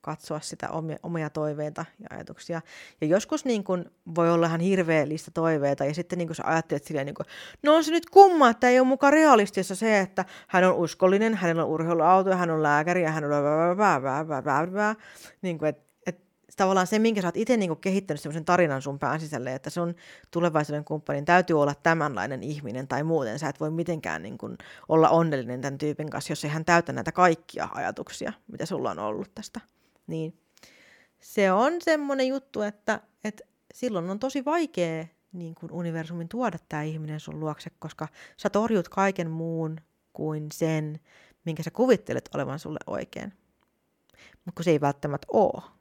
katsoa 0.06 0.40
sitä 0.40 0.70
omia, 0.70 0.98
omia 1.04 1.30
toiveita 1.30 1.86
ja 2.00 2.08
ajatuksia. 2.10 2.62
Ja 3.02 3.08
joskus 3.08 3.46
niin 3.46 3.64
kun, 3.64 3.92
voi 4.16 4.32
olla 4.32 4.48
ihan 4.48 4.60
hirveä 4.60 5.08
lista 5.08 5.32
toiveita, 5.32 5.86
ja 5.86 5.94
sitten 5.94 6.18
niin 6.18 6.28
kun 6.28 6.36
sä 6.36 6.44
ajattelet 6.46 6.84
silleen, 6.84 7.06
niin 7.06 7.16
kun, 7.16 7.26
no 7.64 7.76
on 7.76 7.84
se 7.84 7.92
nyt 7.92 8.10
kumma, 8.10 8.50
että 8.50 8.70
ei 8.70 8.80
ole 8.80 8.88
mukaan 8.88 9.14
realistissa 9.14 9.76
se, 9.76 10.00
että 10.00 10.26
hän 10.48 10.64
on 10.64 10.76
uskollinen, 10.76 11.36
hänellä 11.36 11.64
on 11.64 11.70
urheiluauto, 11.70 12.36
hän 12.36 12.50
on 12.50 12.64
lääkäri, 12.64 13.04
ja 13.04 13.12
hän 13.12 13.24
on 13.24 13.32
niin 15.42 15.58
kuin, 15.58 15.70
että 15.70 15.85
tavallaan 16.58 16.88
se, 16.88 17.00
minkä 17.00 17.22
sä 17.22 17.28
oot 17.28 17.38
itse 17.38 17.58
niin 17.58 17.78
kehittänyt 17.78 18.22
semmoisen 18.22 18.46
tarinan 18.46 18.82
sun 18.82 19.00
pään 19.00 19.20
sisälle, 19.20 19.56
että 19.56 19.70
sun 19.70 19.96
tulevaisuuden 20.32 20.86
kumppanin 20.86 21.26
täytyy 21.26 21.62
olla 21.62 21.76
tämänlainen 21.76 22.44
ihminen 22.44 22.88
tai 22.88 23.04
muuten 23.04 23.40
sä 23.40 23.50
et 23.50 23.60
voi 23.60 23.72
mitenkään 23.72 24.24
niin 24.24 24.38
kuin 24.38 24.58
olla 24.90 25.10
onnellinen 25.10 25.62
tämän 25.62 25.78
tyypin 25.78 26.10
kanssa, 26.10 26.32
jos 26.32 26.46
ei 26.46 26.52
hän 26.52 26.66
täytä 26.66 26.94
näitä 26.94 27.12
kaikkia 27.12 27.70
ajatuksia, 27.72 28.34
mitä 28.48 28.66
sulla 28.66 28.92
on 28.92 29.00
ollut 29.00 29.36
tästä. 29.36 29.62
Niin 30.08 30.40
se 31.20 31.52
on 31.52 31.74
semmoinen 31.82 32.28
juttu, 32.28 32.62
että, 32.62 33.00
että 33.24 33.44
silloin 33.74 34.10
on 34.10 34.20
tosi 34.20 34.46
vaikea 34.46 35.06
niin 35.34 35.56
kuin 35.56 35.72
universumin 35.72 36.30
tuoda 36.30 36.58
tämä 36.70 36.84
ihminen 36.84 37.20
sun 37.20 37.40
luokse, 37.40 37.70
koska 37.80 38.08
sä 38.38 38.50
torjut 38.50 38.90
kaiken 38.90 39.30
muun 39.30 39.78
kuin 40.14 40.48
sen, 40.54 41.00
minkä 41.46 41.64
sä 41.64 41.72
kuvittelet 41.72 42.30
olevan 42.36 42.60
sulle 42.60 42.80
oikein. 42.88 43.34
Mutta 44.46 44.56
kun 44.56 44.64
se 44.64 44.72
ei 44.72 44.82
välttämättä 44.82 45.28
ole 45.34 45.75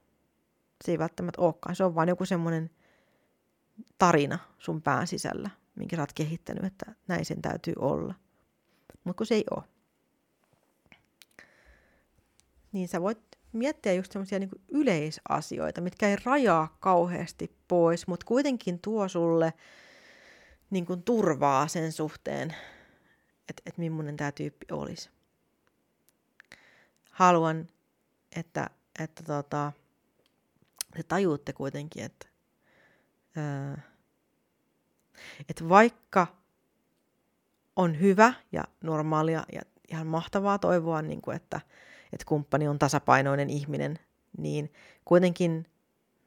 se 0.85 0.91
ei 0.91 0.99
välttämättä 0.99 1.41
olekaan. 1.41 1.75
Se 1.75 1.83
on 1.83 1.95
vaan 1.95 2.07
joku 2.07 2.25
semmoinen 2.25 2.69
tarina 3.97 4.39
sun 4.59 4.81
pään 4.81 5.07
sisällä, 5.07 5.49
minkä 5.75 5.95
sä 5.95 6.01
oot 6.01 6.13
kehittänyt, 6.13 6.63
että 6.63 6.95
näin 7.07 7.25
sen 7.25 7.41
täytyy 7.41 7.73
olla. 7.79 8.13
Mutta 9.03 9.17
kun 9.17 9.25
se 9.25 9.35
ei 9.35 9.45
ole. 9.51 9.63
niin 12.75 12.87
sä 12.87 13.01
voit 13.01 13.19
miettiä 13.53 13.93
just 13.93 14.11
semmoisia 14.11 14.39
niin 14.39 14.49
yleisasioita, 14.67 15.81
mitkä 15.81 16.09
ei 16.09 16.15
rajaa 16.25 16.77
kauheasti 16.79 17.57
pois, 17.67 18.07
mutta 18.07 18.25
kuitenkin 18.25 18.79
tuo 18.79 19.07
sulle 19.07 19.53
niin 20.69 20.85
turvaa 21.05 21.67
sen 21.67 21.91
suhteen, 21.91 22.55
että, 23.49 23.61
että 23.65 23.81
millainen 23.81 24.17
tämä 24.17 24.31
tyyppi 24.31 24.65
olisi. 24.71 25.09
Haluan, 27.11 27.67
että, 28.35 28.69
että 28.99 29.23
tota, 29.23 29.71
te 30.95 31.03
tajuutte 31.03 31.53
kuitenkin, 31.53 32.03
että, 32.03 32.27
ää, 33.35 33.81
että 35.49 35.69
vaikka 35.69 36.27
on 37.75 37.99
hyvä 37.99 38.33
ja 38.51 38.63
normaalia 38.81 39.43
ja 39.53 39.61
ihan 39.91 40.07
mahtavaa 40.07 40.59
toivoa, 40.59 41.01
niin 41.01 41.21
kuin, 41.21 41.35
että, 41.35 41.61
että 42.13 42.25
kumppani 42.25 42.67
on 42.67 42.79
tasapainoinen 42.79 43.49
ihminen, 43.49 43.99
niin 44.37 44.73
kuitenkin 45.05 45.65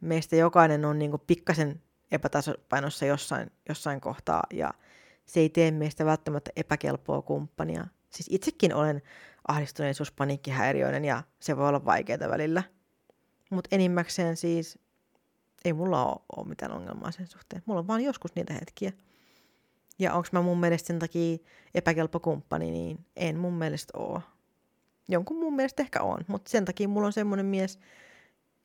meistä 0.01 0.37
jokainen 0.37 0.85
on 0.85 0.99
niin 0.99 1.11
kuin 1.11 1.23
pikkasen 1.27 1.83
epätasapainossa 2.11 3.07
jossain, 3.07 3.51
jossain 3.69 4.01
kohtaa 4.01 4.43
ja 4.53 4.75
se 5.27 5.41
ei 5.41 5.49
tee 5.49 5.71
meistä 5.71 6.05
välttämättä 6.05 6.51
epäkelpoa 6.57 7.23
kumppania. 7.23 7.87
Siis 8.11 8.27
itsekin 8.31 8.75
olen 8.75 9.03
ahdistuneisuus, 9.49 10.13
paniikkihäiriöinen 10.13 11.05
ja 11.05 11.23
se 11.41 11.57
voi 11.57 11.69
olla 11.69 11.85
vaikeaa 11.85 12.31
välillä. 12.31 12.63
Mutta 13.51 13.69
enimmäkseen 13.73 14.37
siis 14.37 14.79
ei 15.65 15.73
mulla 15.73 16.05
ole, 16.37 16.49
mitään 16.49 16.73
ongelmaa 16.73 17.11
sen 17.11 17.27
suhteen. 17.27 17.63
Mulla 17.67 17.81
on 17.81 17.87
vaan 17.87 18.01
joskus 18.01 18.35
niitä 18.35 18.53
hetkiä. 18.53 18.93
Ja 19.99 20.15
onko 20.15 20.29
mä 20.33 20.43
mun 20.43 20.61
mielestä 20.61 20.87
sen 20.87 20.99
takia 20.99 21.39
epäkelpo 21.75 22.21
kumppani, 22.21 22.71
niin 22.71 23.07
en 23.17 23.39
mun 23.39 23.55
mielestä 23.55 23.99
oo. 23.99 24.23
Jonkun 25.09 25.37
mun 25.37 25.57
mielestä 25.57 25.83
ehkä 25.83 26.03
on, 26.03 26.19
mutta 26.27 26.51
sen 26.51 26.65
takia 26.65 26.89
mulla 26.89 27.07
on 27.07 27.13
semmoinen 27.13 27.47
mies, 27.47 27.79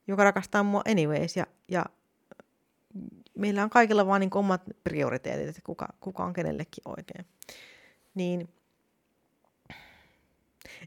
joka 0.08 0.24
rakastaa 0.24 0.64
mua 0.64 0.82
anyways 0.88 1.38
ja, 1.38 1.48
ja 1.68 1.86
meillä 3.38 3.64
on 3.64 3.70
kaikilla 3.70 4.08
vaan 4.08 4.22
niin 4.22 4.38
omat 4.38 4.62
prioriteetit, 4.84 5.48
että 5.48 5.62
kuka, 5.66 5.88
kuka 6.00 6.24
on 6.24 6.34
kenellekin 6.34 6.82
oikein. 6.86 7.26
Niin 8.16 8.50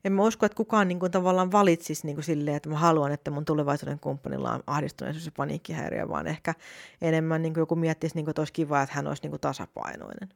en 0.04 0.12
mä 0.12 0.22
usko, 0.22 0.46
että 0.46 0.56
kukaan 0.56 0.88
niin 0.88 1.00
kuin, 1.00 1.12
tavallaan 1.12 1.52
valitsisi 1.52 2.06
niin 2.06 2.16
kuin 2.16 2.24
silleen, 2.24 2.56
että 2.56 2.68
mä 2.68 2.78
haluan, 2.78 3.12
että 3.12 3.30
mun 3.30 3.44
tulevaisuuden 3.44 4.00
kumppanilla 4.00 4.52
on 4.52 4.62
ahdistuneisuus 4.66 5.26
ja 5.26 5.32
paniikkihäiriö, 5.36 6.08
vaan 6.08 6.26
ehkä 6.26 6.54
enemmän 7.02 7.42
niin 7.42 7.54
kuin 7.54 7.62
joku 7.62 7.76
miettisi, 7.76 8.14
niin 8.14 8.24
kuin, 8.24 8.30
että 8.30 8.40
olisi 8.40 8.52
kiva, 8.52 8.82
että 8.82 8.94
hän 8.94 9.06
olisi 9.06 9.22
niin 9.22 9.30
kuin 9.30 9.40
tasapainoinen. 9.40 10.28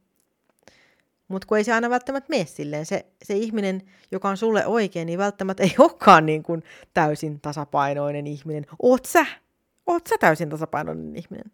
Mutta 1.29 1.47
kun 1.47 1.59
ei 1.59 1.65
se 1.65 1.73
aina 1.73 1.91
välttämättä 1.91 2.31
mene 2.31 2.45
silleen, 2.45 2.87
se, 2.87 3.07
se 3.25 3.35
ihminen, 3.35 3.83
joka 4.11 4.29
on 4.29 4.37
sulle 4.37 4.67
oikein, 4.67 5.07
niin 5.07 5.19
välttämättä 5.19 5.63
ei 5.63 5.75
olekaan 5.79 6.27
niin 6.27 6.43
kuin 6.43 6.63
täysin 6.95 7.41
tasapainoinen 7.41 8.27
ihminen. 8.27 8.67
Oot 8.83 9.05
sä? 9.05 9.27
Oot 9.87 10.07
sä 10.07 10.19
täysin 10.21 10.49
tasapainoinen 10.49 11.17
ihminen? 11.17 11.53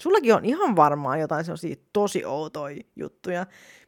Sullakin 0.00 0.34
on 0.34 0.44
ihan 0.44 0.76
varmaan 0.76 1.20
jotain 1.20 1.44
sellaisia 1.44 1.76
tosi 1.92 2.24
outoja 2.24 2.82
juttuja, 2.96 3.46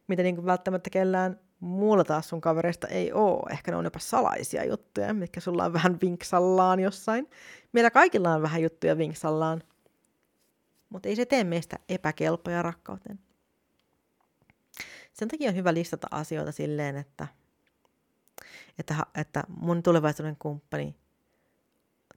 mitä 0.08 0.22
niin 0.22 0.34
kuin 0.34 0.46
välttämättä 0.46 0.90
kellään 0.90 1.40
muulla 1.60 2.04
taas 2.04 2.28
sun 2.28 2.40
kavereista 2.40 2.88
ei 2.88 3.12
oo. 3.12 3.46
Ehkä 3.50 3.70
ne 3.70 3.76
on 3.76 3.84
jopa 3.84 3.98
salaisia 3.98 4.64
juttuja, 4.64 5.14
mitkä 5.14 5.40
sulla 5.40 5.64
on 5.64 5.72
vähän 5.72 5.98
vinksallaan 6.02 6.80
jossain. 6.80 7.30
Meillä 7.72 7.90
kaikilla 7.90 8.34
on 8.34 8.42
vähän 8.42 8.62
juttuja 8.62 8.98
vinksallaan. 8.98 9.62
Mutta 10.88 11.08
ei 11.08 11.16
se 11.16 11.26
tee 11.26 11.44
meistä 11.44 11.78
epäkelpoja 11.88 12.62
rakkauteen. 12.62 13.18
Sen 15.12 15.28
takia 15.28 15.50
on 15.50 15.56
hyvä 15.56 15.74
listata 15.74 16.06
asioita 16.10 16.52
silleen, 16.52 16.96
että, 16.96 17.26
että, 18.78 19.06
että 19.14 19.44
mun 19.48 19.82
tulevaisuuden 19.82 20.36
kumppani 20.38 20.96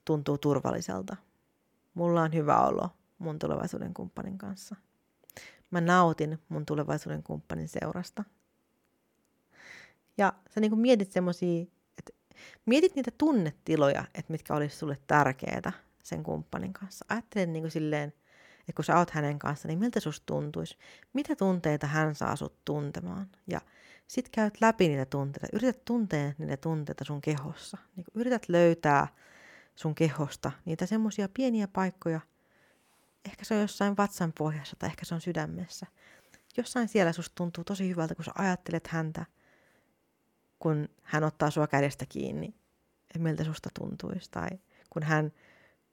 tuntuu 0.06 0.38
turvalliselta. 0.38 1.16
Mulla 1.94 2.22
on 2.22 2.34
hyvä 2.34 2.62
olo 2.62 2.90
mun 3.18 3.40
tulevaisuuden 3.40 3.94
kumppanin 3.94 4.38
kanssa. 4.38 4.76
Mä 5.72 5.82
nautin 5.82 6.40
mun 6.50 6.66
tulevaisuuden 6.66 7.24
kumppanin 7.24 7.68
seurasta– 7.68 8.24
ja 10.18 10.34
sä 10.50 10.60
niin 10.60 10.72
kuin 10.72 10.80
mietit 10.80 11.12
semmosia, 11.12 11.62
että 11.98 12.12
mietit 12.66 12.96
niitä 12.96 13.12
tunnetiloja, 13.18 14.06
että 14.16 14.32
mitkä 14.32 14.56
olisi 14.56 14.78
sulle 14.78 14.98
tärkeitä 15.08 15.72
sen 16.04 16.24
kumppanin 16.24 16.74
kanssa. 16.74 17.06
Ajattele 17.10 17.46
niin 17.46 17.64
kuin 17.64 17.72
silleen, 17.72 18.14
että 18.60 18.74
kun 18.76 18.86
sä 18.86 18.98
oot 18.98 19.10
hänen 19.10 19.40
kanssa, 19.40 19.68
niin 19.68 19.80
miltä 19.80 20.00
susta 20.00 20.26
tuntuisi? 20.26 20.78
Mitä 21.14 21.36
tunteita 21.36 21.88
hän 21.88 22.16
saa 22.16 22.36
sut 22.36 22.66
tuntemaan? 22.66 23.30
Ja 23.48 23.62
sit 24.08 24.30
käyt 24.30 24.62
läpi 24.62 24.88
niitä 24.88 25.06
tunteita. 25.06 25.48
Yrität 25.54 25.86
tuntea 25.86 26.34
niitä 26.38 26.58
tunteita 26.58 27.06
sun 27.06 27.22
kehossa. 27.22 27.78
Niin 27.96 28.06
yrität 28.14 28.50
löytää 28.50 29.08
sun 29.76 29.96
kehosta 29.96 30.52
niitä 30.66 30.86
semmoisia 30.86 31.30
pieniä 31.34 31.68
paikkoja. 31.68 32.20
Ehkä 33.26 33.46
se 33.46 33.54
on 33.54 33.62
jossain 33.62 33.98
vatsan 33.98 34.34
pohjassa 34.38 34.76
tai 34.80 34.90
ehkä 34.90 35.06
se 35.06 35.16
on 35.16 35.22
sydämessä. 35.22 35.88
Jossain 36.58 36.88
siellä 36.88 37.14
susta 37.14 37.36
tuntuu 37.36 37.64
tosi 37.64 37.90
hyvältä, 37.90 38.16
kun 38.16 38.26
sä 38.26 38.32
ajattelet 38.36 38.88
häntä– 38.88 39.26
kun 40.62 40.90
hän 41.04 41.24
ottaa 41.24 41.50
sua 41.50 41.68
kädestä 41.68 42.06
kiinni, 42.10 42.48
että 43.02 43.20
miltä 43.20 43.44
susta 43.44 43.70
tuntuisi. 43.80 44.32
Tai 44.32 44.50
kun 44.90 45.04
hän 45.04 45.32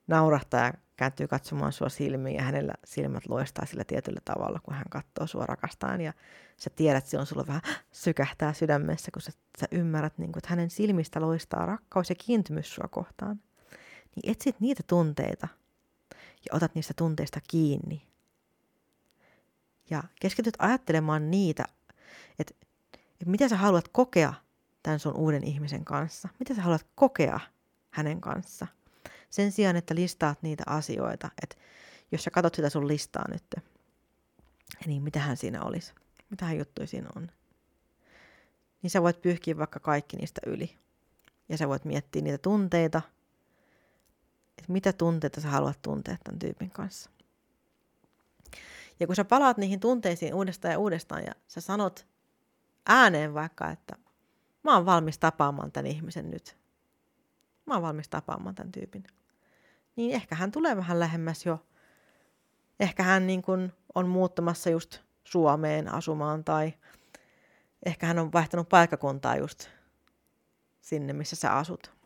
naurahtaa 0.06 0.66
ja 0.66 0.72
kääntyy 0.96 1.28
katsomaan 1.28 1.72
sua 1.72 1.88
silmiin 1.88 2.37
ja 2.37 2.42
hänellä 2.42 2.72
silmät 2.84 3.26
loistaa 3.28 3.66
sillä 3.66 3.84
tietyllä 3.84 4.20
tavalla, 4.25 4.60
kun 4.62 4.75
hän 4.75 4.84
katsoo 4.90 5.26
sua 5.26 5.46
rakastaan. 5.46 6.00
Ja 6.00 6.12
sä 6.56 6.70
tiedät, 6.70 6.98
että 6.98 7.10
silloin 7.10 7.26
sulla 7.26 7.46
vähän 7.46 7.62
sykähtää 7.92 8.52
sydämessä, 8.52 9.10
kun 9.10 9.22
sä, 9.22 9.32
sä 9.60 9.66
ymmärrät, 9.70 10.18
niin 10.18 10.32
kun, 10.32 10.38
että 10.40 10.50
hänen 10.50 10.70
silmistä 10.70 11.20
loistaa 11.20 11.66
rakkaus 11.66 12.10
ja 12.10 12.16
kiintymys 12.18 12.75
sua 12.75 12.88
kohtaan. 12.90 13.40
Niin 14.16 14.32
etsit 14.32 14.60
niitä 14.60 14.82
tunteita 14.87 15.48
ja 16.14 16.56
otat 16.56 16.75
niistä 16.75 16.94
tunteista 16.96 17.40
kiinni. 17.48 18.02
Ja 19.90 20.02
keskityt 20.20 20.54
ajattelemaan 20.58 21.30
niitä, 21.30 21.64
että, 22.38 22.54
että 22.94 23.30
mitä 23.30 23.48
sä 23.48 23.56
haluat 23.56 23.88
kokea 23.88 24.34
tämän 24.82 24.99
sun 24.99 25.16
uuden 25.16 25.44
ihmisen 25.44 25.85
kanssa? 25.85 26.28
Mitä 26.38 26.54
sä 26.54 26.62
haluat 26.62 26.87
kokea 26.94 27.40
hänen 27.90 28.20
kanssa? 28.20 28.66
Sen 29.30 29.52
sijaan, 29.52 29.76
että 29.76 29.94
listaat 29.94 30.42
niitä 30.42 30.62
asioita, 30.66 31.30
että 31.42 31.56
jos 32.12 32.25
sä 32.25 32.30
katsot 32.30 32.54
sitä 32.54 32.70
sun 32.70 32.88
listaa 32.88 33.25
nyt, 33.30 33.44
niin 34.87 35.02
mitähän 35.02 35.37
siinä 35.37 35.62
olisi? 35.62 35.92
Mitähän 36.30 36.58
juttuja 36.58 36.87
siinä 36.87 37.08
on? 37.16 37.30
Niin 38.82 38.90
sä 38.90 39.02
voit 39.02 39.23
pyyhkiä 39.23 39.58
vaikka 39.58 39.80
kaikki 39.80 40.16
niistä 40.16 40.40
yli. 40.47 40.76
Ja 41.49 41.56
sä 41.56 41.68
voit 41.68 41.85
miettiä 41.85 42.23
niitä 42.23 42.38
tunteita, 42.38 43.02
että 44.58 44.73
mitä 44.73 44.92
tunteita 44.92 45.40
sä 45.40 45.49
haluat 45.49 45.82
tuntea 45.82 46.16
tämän 46.25 46.38
tyypin 46.38 46.70
kanssa. 46.70 47.11
Ja 49.00 49.06
kun 49.06 49.16
sä 49.16 49.25
palaat 49.25 49.56
niihin 49.56 49.80
tunteisiin 49.80 50.35
uudestaan 50.35 50.73
ja 50.73 50.78
uudestaan 50.78 51.25
ja 51.25 51.32
sä 51.49 51.61
sanot 51.61 52.06
ääneen 52.87 53.35
vaikka, 53.35 53.70
että 53.70 53.97
mä 54.64 54.74
oon 54.74 54.86
valmis 54.86 55.18
tapaamaan 55.18 55.72
tämän 55.72 55.90
ihmisen 55.90 56.30
nyt. 56.30 56.56
Mä 57.66 57.74
oon 57.74 57.82
valmis 57.82 58.08
tapaamaan 58.08 58.54
tämän 58.54 58.72
tyypin. 58.72 59.04
Niin 59.96 60.14
ehkä 60.14 60.34
hän 60.34 60.50
tulee 60.50 60.76
vähän 60.76 61.00
lähemmäs 61.00 61.46
jo. 61.46 61.66
Ehkä 62.80 63.02
hän 63.02 63.26
niin 63.26 63.42
kuin 63.42 63.72
on 63.94 64.08
muuttamassa 64.08 64.70
just 64.70 65.00
Suomeen 65.24 65.94
asumaan 65.94 66.44
tai 66.44 66.74
ehkä 67.86 68.06
hän 68.06 68.18
on 68.18 68.32
vaihtanut 68.32 68.68
paikkakuntaa 68.68 69.36
just 69.36 69.68
sinne, 70.80 71.12
missä 71.12 71.36
sä 71.36 71.56
asut. 71.56 71.98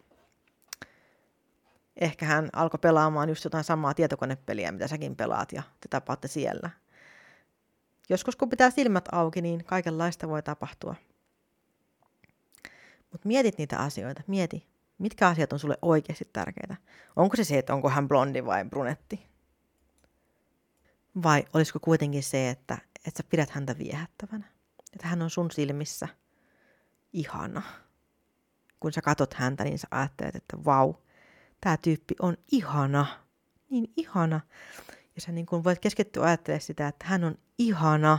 Ehkä 2.00 2.26
hän 2.26 2.48
alkoi 2.52 2.78
pelaamaan 2.78 3.28
just 3.28 3.44
jotain 3.44 3.64
samaa 3.64 3.94
tietokonepeliä, 3.94 4.72
mitä 4.72 4.88
säkin 4.88 5.16
pelaat 5.16 5.52
ja 5.52 5.62
te 5.80 5.88
tapaatte 5.90 6.28
siellä. 6.28 6.70
Joskus 8.08 8.36
kun 8.36 8.48
pitää 8.48 8.70
silmät 8.70 9.08
auki, 9.12 9.42
niin 9.42 9.64
kaikenlaista 9.64 10.28
voi 10.28 10.42
tapahtua. 10.42 10.94
Mutta 13.12 13.28
mietit 13.28 13.58
niitä 13.58 13.78
asioita, 13.78 14.22
mieti, 14.26 14.66
mitkä 14.98 15.28
asiat 15.28 15.52
on 15.52 15.58
sulle 15.58 15.78
oikeasti 15.82 16.28
tärkeitä. 16.32 16.76
Onko 17.16 17.36
se 17.36 17.44
se, 17.44 17.58
että 17.58 17.74
onko 17.74 17.88
hän 17.88 18.08
blondi 18.08 18.44
vai 18.44 18.64
brunetti? 18.64 19.26
Vai 21.22 21.44
olisiko 21.52 21.80
kuitenkin 21.80 22.22
se, 22.22 22.50
että, 22.50 22.78
että 23.06 23.18
sä 23.22 23.28
pidät 23.30 23.50
häntä 23.50 23.78
viehättävänä? 23.78 24.44
Että 24.92 25.06
hän 25.06 25.22
on 25.22 25.30
sun 25.30 25.50
silmissä 25.50 26.08
ihana. 27.12 27.62
Kun 28.80 28.92
sä 28.92 29.02
katot 29.02 29.34
häntä, 29.34 29.64
niin 29.64 29.78
sä 29.78 29.88
ajattelet, 29.90 30.36
että 30.36 30.64
vau, 30.64 30.94
tämä 31.60 31.76
tyyppi 31.76 32.14
on 32.20 32.36
ihana. 32.52 33.06
Niin 33.70 33.92
ihana. 33.96 34.40
Ja 35.14 35.20
sä 35.20 35.32
niin 35.32 35.46
kun 35.46 35.64
voit 35.64 35.78
keskittyä 35.78 36.24
ajattelemaan 36.24 36.60
sitä, 36.60 36.88
että 36.88 37.06
hän 37.06 37.24
on 37.24 37.38
ihana 37.58 38.18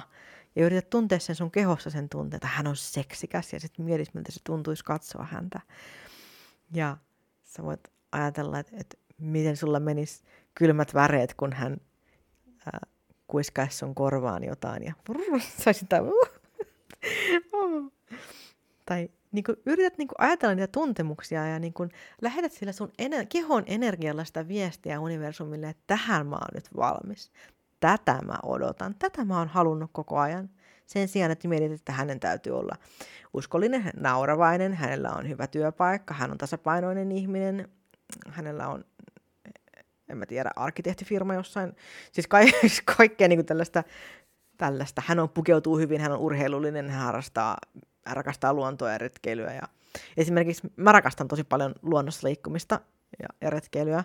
ja 0.56 0.66
yrität 0.66 0.90
tuntea 0.90 1.20
sen 1.20 1.36
sun 1.36 1.52
kehossa 1.52 1.90
sen 1.90 2.10
tunteen, 2.10 2.38
että 2.38 2.48
hän 2.48 2.68
on 2.68 2.76
seksikäs 2.76 3.54
ja 3.54 3.60
sitten 3.60 3.86
mietit, 3.86 4.14
miltä 4.14 4.32
se 4.32 4.40
tuntuisi 4.44 4.84
katsoa 4.84 5.28
häntä. 5.32 5.62
Ja 6.74 6.98
sä 7.44 7.64
voit 7.64 7.80
ajatella, 8.12 8.60
että, 8.60 8.72
että 8.80 8.98
miten 9.18 9.58
sulla 9.58 9.80
menisi 9.80 10.24
kylmät 10.56 10.94
väreet, 10.94 11.34
kun 11.34 11.54
hän 11.54 11.78
äh, 12.68 12.92
kuiskaisi 13.28 13.78
sun 13.78 13.96
korvaan 13.96 14.44
jotain 14.44 14.84
ja 14.84 14.94
saisit 15.64 15.80
sitä, 15.80 16.02
uh, 16.02 16.30
Tai 18.86 19.10
niin 19.32 19.44
kuin, 19.44 19.58
yrität 19.66 19.98
niin 19.98 20.08
kuin, 20.08 20.16
ajatella 20.18 20.56
niitä 20.56 20.72
tuntemuksia 20.72 21.48
ja 21.48 21.60
niin 21.60 21.74
kuin, 21.74 21.90
lähetät 22.22 22.52
sillä 22.52 22.72
sun 22.72 22.92
ener- 23.02 23.26
kehon 23.30 23.64
energialla 23.66 24.26
sitä 24.26 24.48
viestiä 24.48 25.00
universumille, 25.00 25.70
että 25.70 25.84
tähän 25.88 26.28
mä 26.28 26.36
oon 26.36 26.48
nyt 26.54 26.70
valmis. 26.78 27.32
Tätä 27.84 28.20
mä 28.26 28.36
odotan. 28.44 28.96
Tätä 29.00 29.26
mä 29.26 29.38
oon 29.38 29.48
halunnut 29.48 29.90
koko 29.94 30.20
ajan. 30.20 30.50
Sen 30.86 31.08
sijaan, 31.08 31.32
että 31.32 31.48
mietit, 31.48 31.72
että 31.72 31.92
hänen 31.92 32.20
täytyy 32.20 32.60
olla 32.60 32.76
uskollinen, 33.34 33.92
nauravainen, 34.00 34.74
hänellä 34.74 35.12
on 35.12 35.30
hyvä 35.30 35.48
työpaikka, 35.48 36.14
hän 36.14 36.32
on 36.32 36.38
tasapainoinen 36.38 37.12
ihminen, 37.12 37.68
hänellä 38.30 38.68
on 38.68 38.86
en 40.10 40.18
mä 40.18 40.26
tiedä, 40.26 40.52
arkkitehtifirma 40.56 41.34
jossain, 41.34 41.76
siis 42.12 42.28
ka- 42.28 42.38
kaikkea 42.98 43.28
niin 43.28 43.46
tällaista, 43.46 43.84
tällaista. 44.58 45.02
Hän 45.06 45.20
on 45.20 45.30
pukeutuu 45.30 45.78
hyvin, 45.78 46.02
hän 46.02 46.12
on 46.12 46.20
urheilullinen, 46.20 46.90
hän 46.90 47.06
harrastaa, 47.06 47.58
rakastaa 48.12 48.54
luontoa 48.54 48.92
ja 48.92 48.98
retkeilyä. 48.98 49.54
Ja 49.54 49.68
esimerkiksi 50.18 50.72
mä 50.76 50.92
rakastan 50.92 51.28
tosi 51.28 51.44
paljon 51.44 51.76
luonnossa 51.82 52.28
liikkumista 52.28 52.80
ja, 53.20 53.28
ja 53.42 53.50
retkeilyä, 53.50 54.04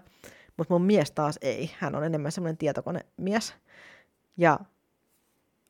mutta 0.59 0.75
mun 0.75 0.83
mies 0.83 1.11
taas 1.11 1.39
ei. 1.43 1.71
Hän 1.79 1.95
on 1.95 2.05
enemmän 2.05 2.33
semmoinen 2.33 2.57
tietokonemies. 2.57 3.55
Ja 4.37 4.61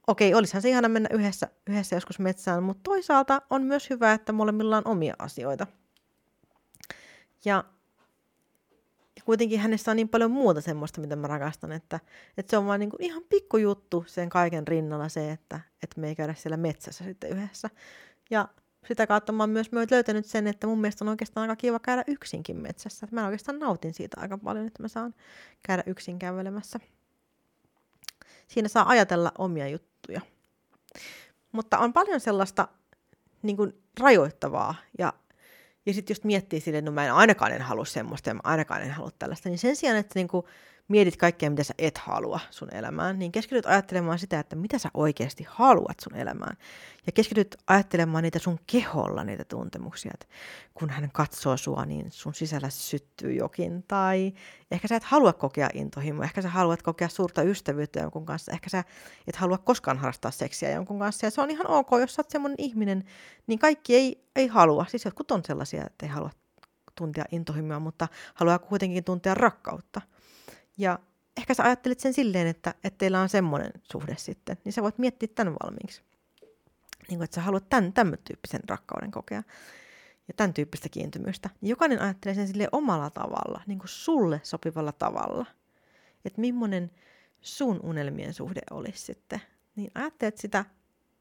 okei, 0.07 0.35
olisihan 0.35 0.63
se 0.63 0.69
ihana 0.69 0.89
mennä 0.89 1.09
yhdessä, 1.13 1.49
yhdessä 1.67 1.97
joskus 1.97 2.19
metsään, 2.19 2.63
mutta 2.63 2.81
toisaalta 2.83 3.43
on 3.51 3.63
myös 3.63 3.91
hyvä, 3.91 4.13
että 4.13 4.33
molemmilla 4.33 4.77
on 4.77 4.87
omia 4.87 5.15
asioita. 5.19 5.67
Ja 7.45 7.65
kuitenkin 9.25 9.61
hänessä 9.61 9.91
on 9.91 9.97
niin 9.97 10.09
paljon 10.09 10.31
muuta 10.31 10.61
semmoista, 10.61 11.01
mitä 11.01 11.17
mä 11.17 11.27
rakastan, 11.27 11.73
että, 11.73 12.01
että 12.37 12.51
se 12.51 12.57
on 12.57 12.67
vaan 12.67 12.81
niin 12.81 12.91
kuin 12.91 13.03
ihan 13.03 13.23
pikkujuttu 13.29 14.05
sen 14.07 14.29
kaiken 14.29 14.69
rinnalla 14.69 15.09
se, 15.09 15.31
että, 15.31 15.61
että 15.83 16.01
me 16.01 16.09
ei 16.09 16.15
käydä 16.15 16.35
siellä 16.35 16.57
metsässä 16.57 17.05
sitten 17.05 17.31
yhdessä. 17.31 17.71
Ja 18.31 18.49
sitä 18.87 19.07
kautta 19.07 19.33
mä 19.33 19.43
oon 19.43 19.51
myös 19.51 19.71
löytänyt 19.91 20.27
sen, 20.27 20.47
että 20.47 20.67
mun 20.67 20.81
mielestä 20.81 21.05
on 21.05 21.09
oikeastaan 21.09 21.51
aika 21.51 21.61
kiva 21.61 21.79
käydä 21.79 22.05
yksinkin 22.07 22.57
metsässä. 22.57 23.09
Mä 23.11 23.25
oikeastaan 23.25 23.59
nautin 23.59 23.95
siitä 23.95 24.21
aika 24.21 24.39
paljon, 24.39 24.67
että 24.67 24.83
mä 24.83 24.89
saan 24.89 25.15
käydä 25.67 25.83
yksin 25.87 26.19
kävelemässä. 26.19 26.81
Siinä 28.49 28.69
saa 28.69 28.89
ajatella 28.89 29.33
omia 29.39 29.69
juttuja. 29.69 30.21
Mutta 31.53 31.79
on 31.79 31.93
paljon 31.93 32.21
sellaista 32.21 32.69
niin 33.43 33.57
kuin 33.57 33.83
rajoittavaa 34.01 34.75
ja 34.99 35.13
ja 35.87 35.95
sitten 35.95 36.15
just 36.15 36.25
miettii 36.25 36.61
silleen, 36.61 36.85
no 36.85 36.93
mä 36.93 37.05
en 37.05 37.15
ainakaan 37.15 37.53
en 37.53 37.63
halua 37.63 37.85
semmoista 37.85 38.31
ja 38.31 38.35
mä 38.35 38.41
ainakaan 38.45 38.83
en 38.83 38.91
halua 38.91 39.11
tällaista, 39.19 39.49
niin 39.49 39.59
sen 39.59 39.77
sijaan, 39.77 39.99
että 39.99 40.13
niinku 40.15 40.49
mietit 40.89 41.17
kaikkea, 41.17 41.51
mitä 41.51 41.65
sä 41.65 41.75
et 41.79 41.99
halua 41.99 42.41
sun 42.51 42.75
elämään, 42.75 43.19
niin 43.19 43.33
keskityt 43.33 43.67
ajattelemaan 43.67 44.19
sitä, 44.19 44.41
että 44.41 44.57
mitä 44.57 44.79
sä 44.79 44.89
oikeasti 44.95 45.47
haluat 45.49 46.01
sun 46.01 46.17
elämään. 46.17 46.57
Ja 47.07 47.13
keskityt 47.13 47.57
ajattelemaan 47.67 48.23
niitä 48.23 48.39
sun 48.39 48.59
keholla, 48.67 49.25
niitä 49.25 49.45
tuntemuksia. 49.45 50.11
Että 50.15 50.27
kun 50.75 50.91
hän 50.91 51.11
katsoo 51.13 51.57
sua, 51.57 51.85
niin 51.85 52.11
sun 52.11 52.35
sisällä 52.35 52.71
syttyy 52.71 53.33
jokin. 53.33 53.85
Tai 53.89 54.33
ehkä 54.71 54.89
sä 54.89 54.97
et 54.97 55.05
halua 55.05 55.33
kokea 55.33 55.69
intohimoa, 55.75 56.25
ehkä 56.25 56.43
sä 56.43 56.49
haluat 56.49 56.83
kokea 56.83 57.09
suurta 57.09 57.43
ystävyyttä 57.43 58.01
jonkun 58.01 58.27
kanssa, 58.27 58.53
ehkä 58.53 58.71
sä 58.71 58.85
et 59.27 59.37
halua 59.37 59.59
koskaan 59.59 59.99
harrastaa 59.99 60.31
seksiä 60.31 60.71
jonkun 60.71 60.99
kanssa. 60.99 61.27
Ja 61.27 61.31
se 61.31 61.41
on 61.41 61.51
ihan 61.51 61.71
ok, 61.71 61.89
jos 62.01 62.15
sä 62.15 62.21
oot 62.21 62.31
semmoinen 62.31 62.57
ihminen, 62.59 63.05
niin 63.47 63.59
kaikki 63.59 63.97
ei, 63.97 64.25
ei 64.37 64.47
halua. 64.47 64.87
Siis 64.89 65.05
jotkut 65.05 65.31
on 65.31 65.45
sellaisia, 65.45 65.87
että 65.87 66.07
ei 66.07 66.11
halua 66.13 66.31
tuntea 66.95 67.25
intohimoa, 67.33 67.81
mutta 67.81 68.09
haluaa 68.35 68.59
kuitenkin 68.59 69.05
tuntea 69.05 69.35
rakkautta. 69.35 70.01
Ja 70.79 70.99
ehkä 71.37 71.55
sä 71.55 71.63
ajattelet 71.63 72.01
sen 72.01 72.13
silleen, 72.13 72.47
että, 72.47 72.75
että 72.85 72.99
teillä 72.99 73.21
on 73.21 73.29
semmoinen 73.29 73.73
suhde 73.83 74.15
sitten, 74.19 74.57
niin 74.65 74.73
sä 74.73 74.83
voit 74.83 74.99
miettiä 74.99 75.29
tämän 75.35 75.55
valmiiksi. 75.63 76.03
Niin 77.09 77.19
kuin, 77.19 77.23
että 77.23 77.35
sä 77.35 77.41
haluat 77.41 77.69
tämän, 77.69 77.93
tämän 77.93 78.19
tyyppisen 78.25 78.61
rakkauden 78.69 79.11
kokea 79.11 79.43
ja 80.29 80.35
tämän 80.37 80.55
tyyppistä 80.55 80.89
kiintymystä. 80.89 81.51
Niin 81.61 81.71
jokainen 81.71 82.01
ajattelee 82.03 82.35
sen 82.35 82.49
sille 82.49 82.69
omalla 82.73 83.11
tavalla, 83.11 83.63
niin 83.67 83.79
kuin 83.79 83.89
sulle 83.89 84.41
sopivalla 84.43 84.93
tavalla. 84.93 85.47
Että 86.25 86.41
millainen 86.41 86.91
sun 87.41 87.81
unelmien 87.83 88.35
suhde 88.35 88.61
olisi 88.71 89.03
sitten. 89.05 89.43
Niin 89.77 89.91
ajattelet 89.95 90.39
sitä, 90.39 90.65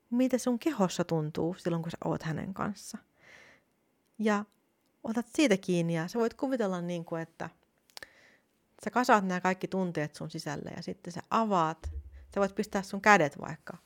mitä 0.10 0.38
sun 0.38 0.60
kehossa 0.60 1.04
tuntuu 1.04 1.54
silloin, 1.54 1.84
kun 1.84 1.92
sä 1.92 1.98
oot 2.06 2.24
hänen 2.24 2.54
kanssa. 2.54 2.98
Ja 4.20 4.46
otat 5.04 5.26
siitä 5.36 5.58
kiinni 5.58 5.96
ja 5.96 6.08
sä 6.08 6.20
voit 6.20 6.34
kuvitella 6.34 6.82
niin 6.82 7.06
kuin, 7.06 7.22
että– 7.22 7.50
sä 8.84 8.92
kasaat 8.92 9.26
nämä 9.26 9.42
kaikki 9.42 9.68
tunteet 9.68 10.16
sun 10.16 10.30
sisälle 10.30 10.72
ja 10.76 10.84
sitten 10.84 11.14
sä 11.14 11.22
avaat. 11.30 11.92
Sä 12.34 12.40
voit 12.40 12.56
pistää 12.56 12.82
sun 12.82 13.02
kädet 13.02 13.42
vaikka. 13.42 13.78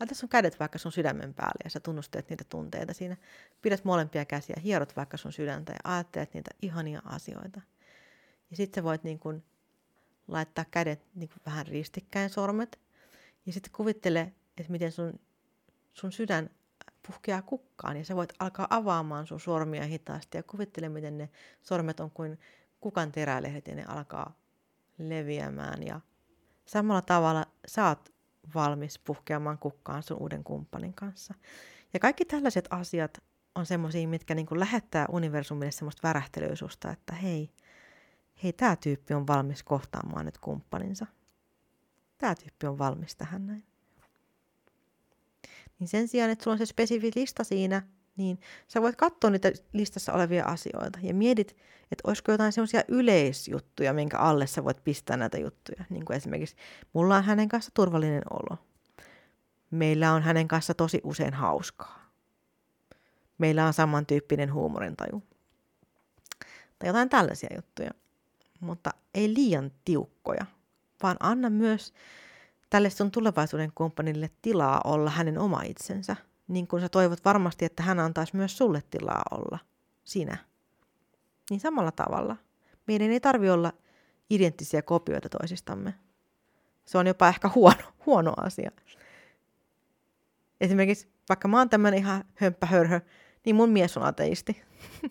Laita 0.00 0.14
sun 0.14 0.28
kädet 0.28 0.60
vaikka 0.60 0.78
sun 0.78 0.92
sydämen 0.92 1.34
päälle 1.34 1.60
ja 1.64 1.70
sä 1.70 1.80
tunnusteet 1.80 2.30
niitä 2.30 2.44
tunteita 2.48 2.94
siinä. 2.94 3.16
Pidät 3.62 3.84
molempia 3.84 4.24
käsiä, 4.24 4.56
hierot 4.64 4.96
vaikka 4.96 5.16
sun 5.16 5.32
sydäntä 5.32 5.72
ja 5.72 5.78
ajattelet 5.84 6.34
niitä 6.34 6.50
ihania 6.62 7.02
asioita. 7.04 7.60
Ja 8.50 8.56
sitten 8.56 8.80
sä 8.80 8.84
voit 8.84 9.04
niin 9.04 9.18
kun 9.18 9.42
laittaa 10.28 10.64
kädet 10.70 11.02
niin 11.14 11.28
kun 11.28 11.42
vähän 11.46 11.66
ristikkäin 11.66 12.30
sormet. 12.30 12.78
Ja 13.46 13.52
sitten 13.52 13.72
kuvittele, 13.72 14.32
että 14.58 14.72
miten 14.72 14.92
sun, 14.92 15.20
sun 15.92 16.12
sydän 16.12 16.50
puhkeaa 17.06 17.42
kukkaan 17.42 17.96
ja 17.96 18.04
sä 18.04 18.16
voit 18.16 18.32
alkaa 18.38 18.66
avaamaan 18.70 19.26
sun 19.26 19.40
sormia 19.40 19.84
hitaasti 19.84 20.38
ja 20.38 20.42
kuvittele, 20.42 20.88
miten 20.88 21.18
ne 21.18 21.30
sormet 21.62 22.00
on 22.00 22.10
kuin 22.10 22.38
kukan 22.80 23.12
terälehdet 23.12 23.68
ja 23.68 23.74
ne 23.74 23.84
alkaa 23.84 24.32
leviämään 24.98 25.82
ja 25.82 26.00
samalla 26.64 27.02
tavalla 27.02 27.46
saat 27.66 28.12
valmis 28.54 28.98
puhkeamaan 28.98 29.58
kukkaan 29.58 30.02
sun 30.02 30.16
uuden 30.20 30.44
kumppanin 30.44 30.94
kanssa. 30.94 31.34
Ja 31.94 32.00
kaikki 32.00 32.24
tällaiset 32.24 32.68
asiat 32.70 33.22
on 33.54 33.66
semmoisia, 33.66 34.08
mitkä 34.08 34.34
niin 34.34 34.46
lähettää 34.52 35.06
universumille 35.12 35.70
semmoista 35.70 36.08
värähtelyisuutta, 36.08 36.90
että 36.90 37.14
hei, 37.14 37.50
hei, 38.42 38.52
tämä 38.52 38.76
tyyppi 38.76 39.14
on 39.14 39.26
valmis 39.26 39.62
kohtaamaan 39.62 40.26
nyt 40.26 40.38
kumppaninsa. 40.38 41.06
Tämä 42.18 42.34
tyyppi 42.34 42.66
on 42.66 42.78
valmis 42.78 43.16
tähän 43.16 43.46
näin. 43.46 43.64
Niin 45.78 45.88
sen 45.88 46.08
sijaan, 46.08 46.30
että 46.30 46.42
sulla 46.42 46.54
on 46.54 46.58
se 46.58 46.66
spesifi 46.66 47.10
lista 47.14 47.44
siinä, 47.44 47.82
niin 48.20 48.40
sä 48.68 48.82
voit 48.82 48.96
katsoa 48.96 49.30
niitä 49.30 49.52
listassa 49.72 50.12
olevia 50.12 50.44
asioita 50.44 50.98
ja 51.02 51.14
mietit, 51.14 51.56
että 51.92 52.02
olisiko 52.08 52.32
jotain 52.32 52.52
semmoisia 52.52 52.82
yleisjuttuja, 52.88 53.92
minkä 53.92 54.18
alle 54.18 54.46
sä 54.46 54.64
voit 54.64 54.84
pistää 54.84 55.16
näitä 55.16 55.38
juttuja. 55.38 55.84
Niin 55.90 56.04
kuin 56.04 56.16
esimerkiksi, 56.16 56.56
mulla 56.92 57.16
on 57.16 57.24
hänen 57.24 57.48
kanssa 57.48 57.70
turvallinen 57.74 58.22
olo. 58.30 58.58
Meillä 59.70 60.12
on 60.12 60.22
hänen 60.22 60.48
kanssa 60.48 60.74
tosi 60.74 61.00
usein 61.04 61.34
hauskaa. 61.34 62.10
Meillä 63.38 63.66
on 63.66 63.72
samantyyppinen 63.72 64.52
huumorintaju. 64.52 65.22
Tai 66.78 66.88
jotain 66.88 67.08
tällaisia 67.08 67.56
juttuja. 67.56 67.90
Mutta 68.60 68.90
ei 69.14 69.34
liian 69.34 69.72
tiukkoja, 69.84 70.46
vaan 71.02 71.16
anna 71.20 71.50
myös 71.50 71.92
tälle 72.70 72.90
sun 72.90 73.10
tulevaisuuden 73.10 73.72
kumppanille 73.74 74.30
tilaa 74.42 74.80
olla 74.84 75.10
hänen 75.10 75.38
oma 75.38 75.62
itsensä– 75.62 76.16
niin 76.50 76.66
kuin 76.66 76.82
sä 76.82 76.88
toivot 76.88 77.24
varmasti, 77.24 77.64
että 77.64 77.82
hän 77.82 78.00
antaisi 78.00 78.36
myös 78.36 78.58
sulle 78.58 78.82
tilaa 78.90 79.22
olla 79.30 79.58
sinä. 80.04 80.36
Niin 81.50 81.60
samalla 81.60 81.92
tavalla. 81.92 82.36
Meidän 82.86 83.10
ei 83.10 83.20
tarvi 83.20 83.50
olla 83.50 83.72
identtisiä 84.30 84.82
kopioita 84.82 85.28
toisistamme. 85.28 85.94
Se 86.86 86.98
on 86.98 87.06
jopa 87.06 87.28
ehkä 87.28 87.50
huono, 87.54 87.82
huono 88.06 88.32
asia. 88.36 88.70
Esimerkiksi 90.60 91.08
vaikka 91.28 91.48
mä 91.48 91.58
oon 91.58 91.68
tämmönen 91.68 91.98
ihan 91.98 92.24
hömppähörhö, 92.34 93.00
niin 93.44 93.56
mun 93.56 93.70
mies 93.70 93.96
on 93.96 94.02
ateisti. 94.02 94.62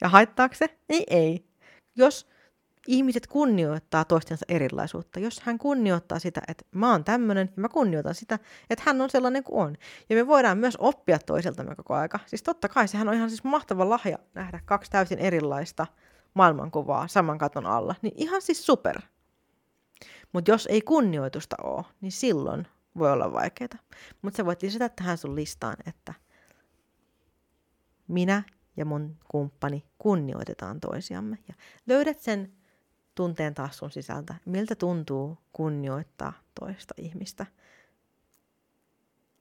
ja 0.00 0.08
haittaako 0.08 0.54
se? 0.54 0.78
Ei, 0.88 1.04
ei. 1.10 1.48
Jos 1.96 2.28
ihmiset 2.88 3.26
kunnioittaa 3.26 4.04
toistensa 4.04 4.46
erilaisuutta. 4.48 5.20
Jos 5.20 5.40
hän 5.40 5.58
kunnioittaa 5.58 6.18
sitä, 6.18 6.42
että 6.48 6.64
mä 6.70 6.90
oon 6.90 7.04
tämmöinen 7.04 7.50
ja 7.56 7.60
mä 7.60 7.68
kunnioitan 7.68 8.14
sitä, 8.14 8.38
että 8.70 8.84
hän 8.86 9.00
on 9.00 9.10
sellainen 9.10 9.44
kuin 9.44 9.64
on. 9.64 9.76
Ja 10.08 10.16
me 10.16 10.26
voidaan 10.26 10.58
myös 10.58 10.76
oppia 10.76 11.18
toiseltamme 11.18 11.74
koko 11.76 11.94
aika. 11.94 12.20
Siis 12.26 12.42
totta 12.42 12.68
kai 12.68 12.88
sehän 12.88 13.08
on 13.08 13.14
ihan 13.14 13.30
siis 13.30 13.44
mahtava 13.44 13.88
lahja 13.88 14.18
nähdä 14.34 14.60
kaksi 14.64 14.90
täysin 14.90 15.18
erilaista 15.18 15.86
maailmankuvaa 16.34 17.08
saman 17.08 17.38
katon 17.38 17.66
alla. 17.66 17.94
Niin 18.02 18.14
ihan 18.16 18.42
siis 18.42 18.66
super. 18.66 19.00
Mutta 20.32 20.50
jos 20.50 20.66
ei 20.66 20.80
kunnioitusta 20.80 21.56
ole, 21.62 21.84
niin 22.00 22.12
silloin 22.12 22.66
voi 22.98 23.12
olla 23.12 23.32
vaikeaa. 23.32 23.78
Mutta 24.22 24.36
sä 24.36 24.46
voit 24.46 24.62
lisätä 24.62 24.88
tähän 24.88 25.18
sun 25.18 25.36
listaan, 25.36 25.76
että 25.86 26.14
minä 28.08 28.42
ja 28.76 28.84
mun 28.84 29.16
kumppani 29.30 29.84
kunnioitetaan 29.98 30.80
toisiamme. 30.80 31.38
Ja 31.48 31.54
löydät 31.86 32.20
sen 32.20 32.57
tunteen 33.18 33.54
taas 33.54 33.78
sun 33.78 33.90
sisältä. 33.90 34.34
Miltä 34.44 34.74
tuntuu 34.74 35.38
kunnioittaa 35.52 36.32
toista 36.60 36.94
ihmistä? 36.96 37.46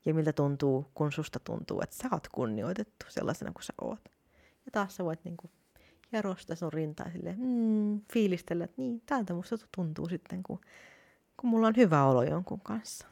Ja 0.06 0.14
miltä 0.14 0.34
tuntuu, 0.34 0.86
kun 0.94 1.12
susta 1.12 1.40
tuntuu, 1.40 1.82
että 1.82 1.96
sä 1.96 2.08
oot 2.12 2.28
kunnioitettu 2.28 3.06
sellaisena 3.10 3.52
kuin 3.52 3.64
sä 3.64 3.74
oot. 3.82 4.00
Ja 4.66 4.72
taas 4.72 4.96
sä 4.96 5.06
voit 5.06 5.24
niinku 5.24 5.50
hierosta 6.12 6.56
sun 6.56 6.74
rintaa 6.74 7.12
silleen, 7.12 7.38
mm, 7.40 8.02
fiilistellä, 8.14 8.64
että 8.64 8.82
niin, 8.82 9.02
täältä 9.06 9.34
musta 9.34 9.58
tuntuu 9.76 10.10
sitten, 10.10 10.44
kun, 10.44 10.60
kun 11.38 11.50
mulla 11.50 11.68
on 11.68 11.76
hyvä 11.78 12.06
olo 12.06 12.24
jonkun 12.24 12.62
kanssa. 12.62 13.08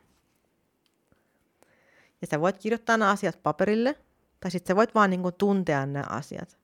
Ja 2.21 2.27
sä 2.27 2.41
voit 2.41 2.57
kirjoittaa 2.57 2.97
nämä 2.97 3.11
asiat 3.11 3.39
paperille, 3.43 3.95
Tai 4.39 4.51
sitten 4.51 4.73
sä 4.73 4.75
voit 4.75 4.95
vaan 4.95 5.09
niin 5.09 5.21
kuin 5.21 5.35
tuntea 5.35 5.85
nämä 5.85 6.05
asiat. 6.09 6.57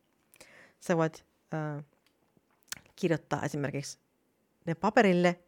Sä 0.80 0.98
voit 0.98 1.26
äh, 1.54 1.84
kirjoittaa 2.96 3.42
esimerkiksi 3.42 4.00
ne 4.66 4.76
paperille, 4.76 5.40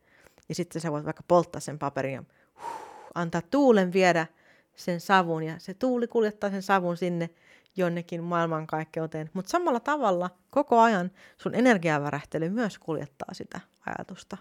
ja 0.49 0.55
sitten 0.55 0.81
sä 0.81 0.91
voit 0.91 1.05
vaikka 1.05 1.23
polttaa 1.27 1.61
sen 1.61 1.79
paperin 1.79 2.13
ja 2.13 2.23
huh, 2.55 3.09
antaa 3.15 3.41
tuulen 3.41 3.93
viedä 3.93 4.27
sen 4.75 4.99
savun, 4.99 5.43
ja 5.43 5.59
se 5.59 5.73
tuuli 5.73 6.07
kuljettaa 6.07 6.49
sen 6.49 6.61
savun 6.61 6.97
sinne 6.97 7.29
jonnekin 7.75 8.23
maailmankaikkeuteen. 8.23 9.29
Mutta 9.33 9.49
samalla 9.49 9.79
tavalla 9.79 10.29
koko 10.49 10.79
ajan 10.79 11.11
sun 11.37 11.55
energiavärähtely 11.55 12.49
myös 12.49 12.79
kuljettaa 12.79 13.33
sitä 13.33 13.59
ajatusta 13.85 14.37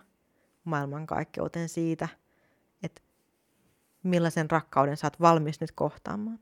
maailmankaikkeuteen 0.64 1.68
siitä, 1.68 2.08
että 2.82 3.02
millaisen 4.02 4.50
rakkauden 4.50 4.96
sä 4.96 5.06
oot 5.06 5.20
valmis 5.20 5.60
nyt 5.60 5.72
kohtaamaan. 5.72 6.38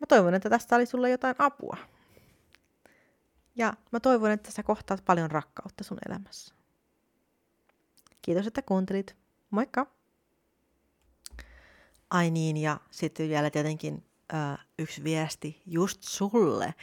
Mä 0.00 0.06
toivon, 0.08 0.34
että 0.34 0.50
tästä 0.50 0.76
oli 0.76 0.86
sulle 0.86 1.10
jotain 1.10 1.34
apua. 1.38 1.76
Ja 3.58 3.72
mä 3.92 4.00
toivon, 4.00 4.30
että 4.30 4.50
sä 4.50 4.62
kohtaat 4.62 5.04
paljon 5.04 5.30
rakkautta 5.30 5.84
sun 5.84 5.98
elämässä. 6.08 6.54
Kiitos, 8.22 8.46
että 8.46 8.62
kuuntelit. 8.62 9.16
Moikka! 9.50 9.86
Ai 12.10 12.30
niin, 12.30 12.56
ja 12.56 12.80
sitten 12.90 13.28
vielä 13.28 13.50
tietenkin 13.50 14.04
ö, 14.32 14.36
yksi 14.78 15.04
viesti 15.04 15.62
just 15.66 16.02
sulle, 16.02 16.74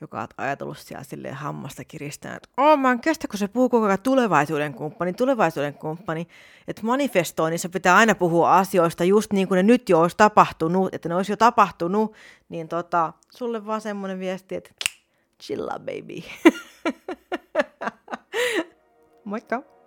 joka 0.00 0.20
on 0.20 0.28
ajatellut 0.36 0.78
siellä 0.78 1.04
silleen 1.04 1.34
hammasta 1.34 1.84
kiristää, 1.84 2.36
että 2.36 2.48
oh, 2.56 2.78
mä 2.78 2.92
en 2.92 3.00
kestä, 3.00 3.28
kun 3.28 3.38
se 3.38 3.48
puhuu 3.48 3.68
koko 3.68 3.86
ajan 3.86 3.98
tulevaisuuden 4.02 4.74
kumppani, 4.74 5.12
tulevaisuuden 5.12 5.74
kumppani, 5.74 6.28
että 6.68 6.82
manifestoinnissa 6.82 7.68
pitää 7.68 7.96
aina 7.96 8.14
puhua 8.14 8.58
asioista 8.58 9.04
just 9.04 9.32
niin 9.32 9.48
kuin 9.48 9.56
ne 9.56 9.62
nyt 9.62 9.88
jo 9.88 10.00
olisi 10.00 10.16
tapahtunut, 10.16 10.94
että 10.94 11.08
ne 11.08 11.14
olisi 11.14 11.32
jo 11.32 11.36
tapahtunut, 11.36 12.14
niin 12.48 12.68
tota, 12.68 13.12
sulle 13.30 13.66
vaan 13.66 13.80
semmoinen 13.80 14.18
viesti, 14.18 14.54
että 14.54 14.70
chilla 15.40 15.80
baby. 15.80 16.20
Moikka! 19.24 19.79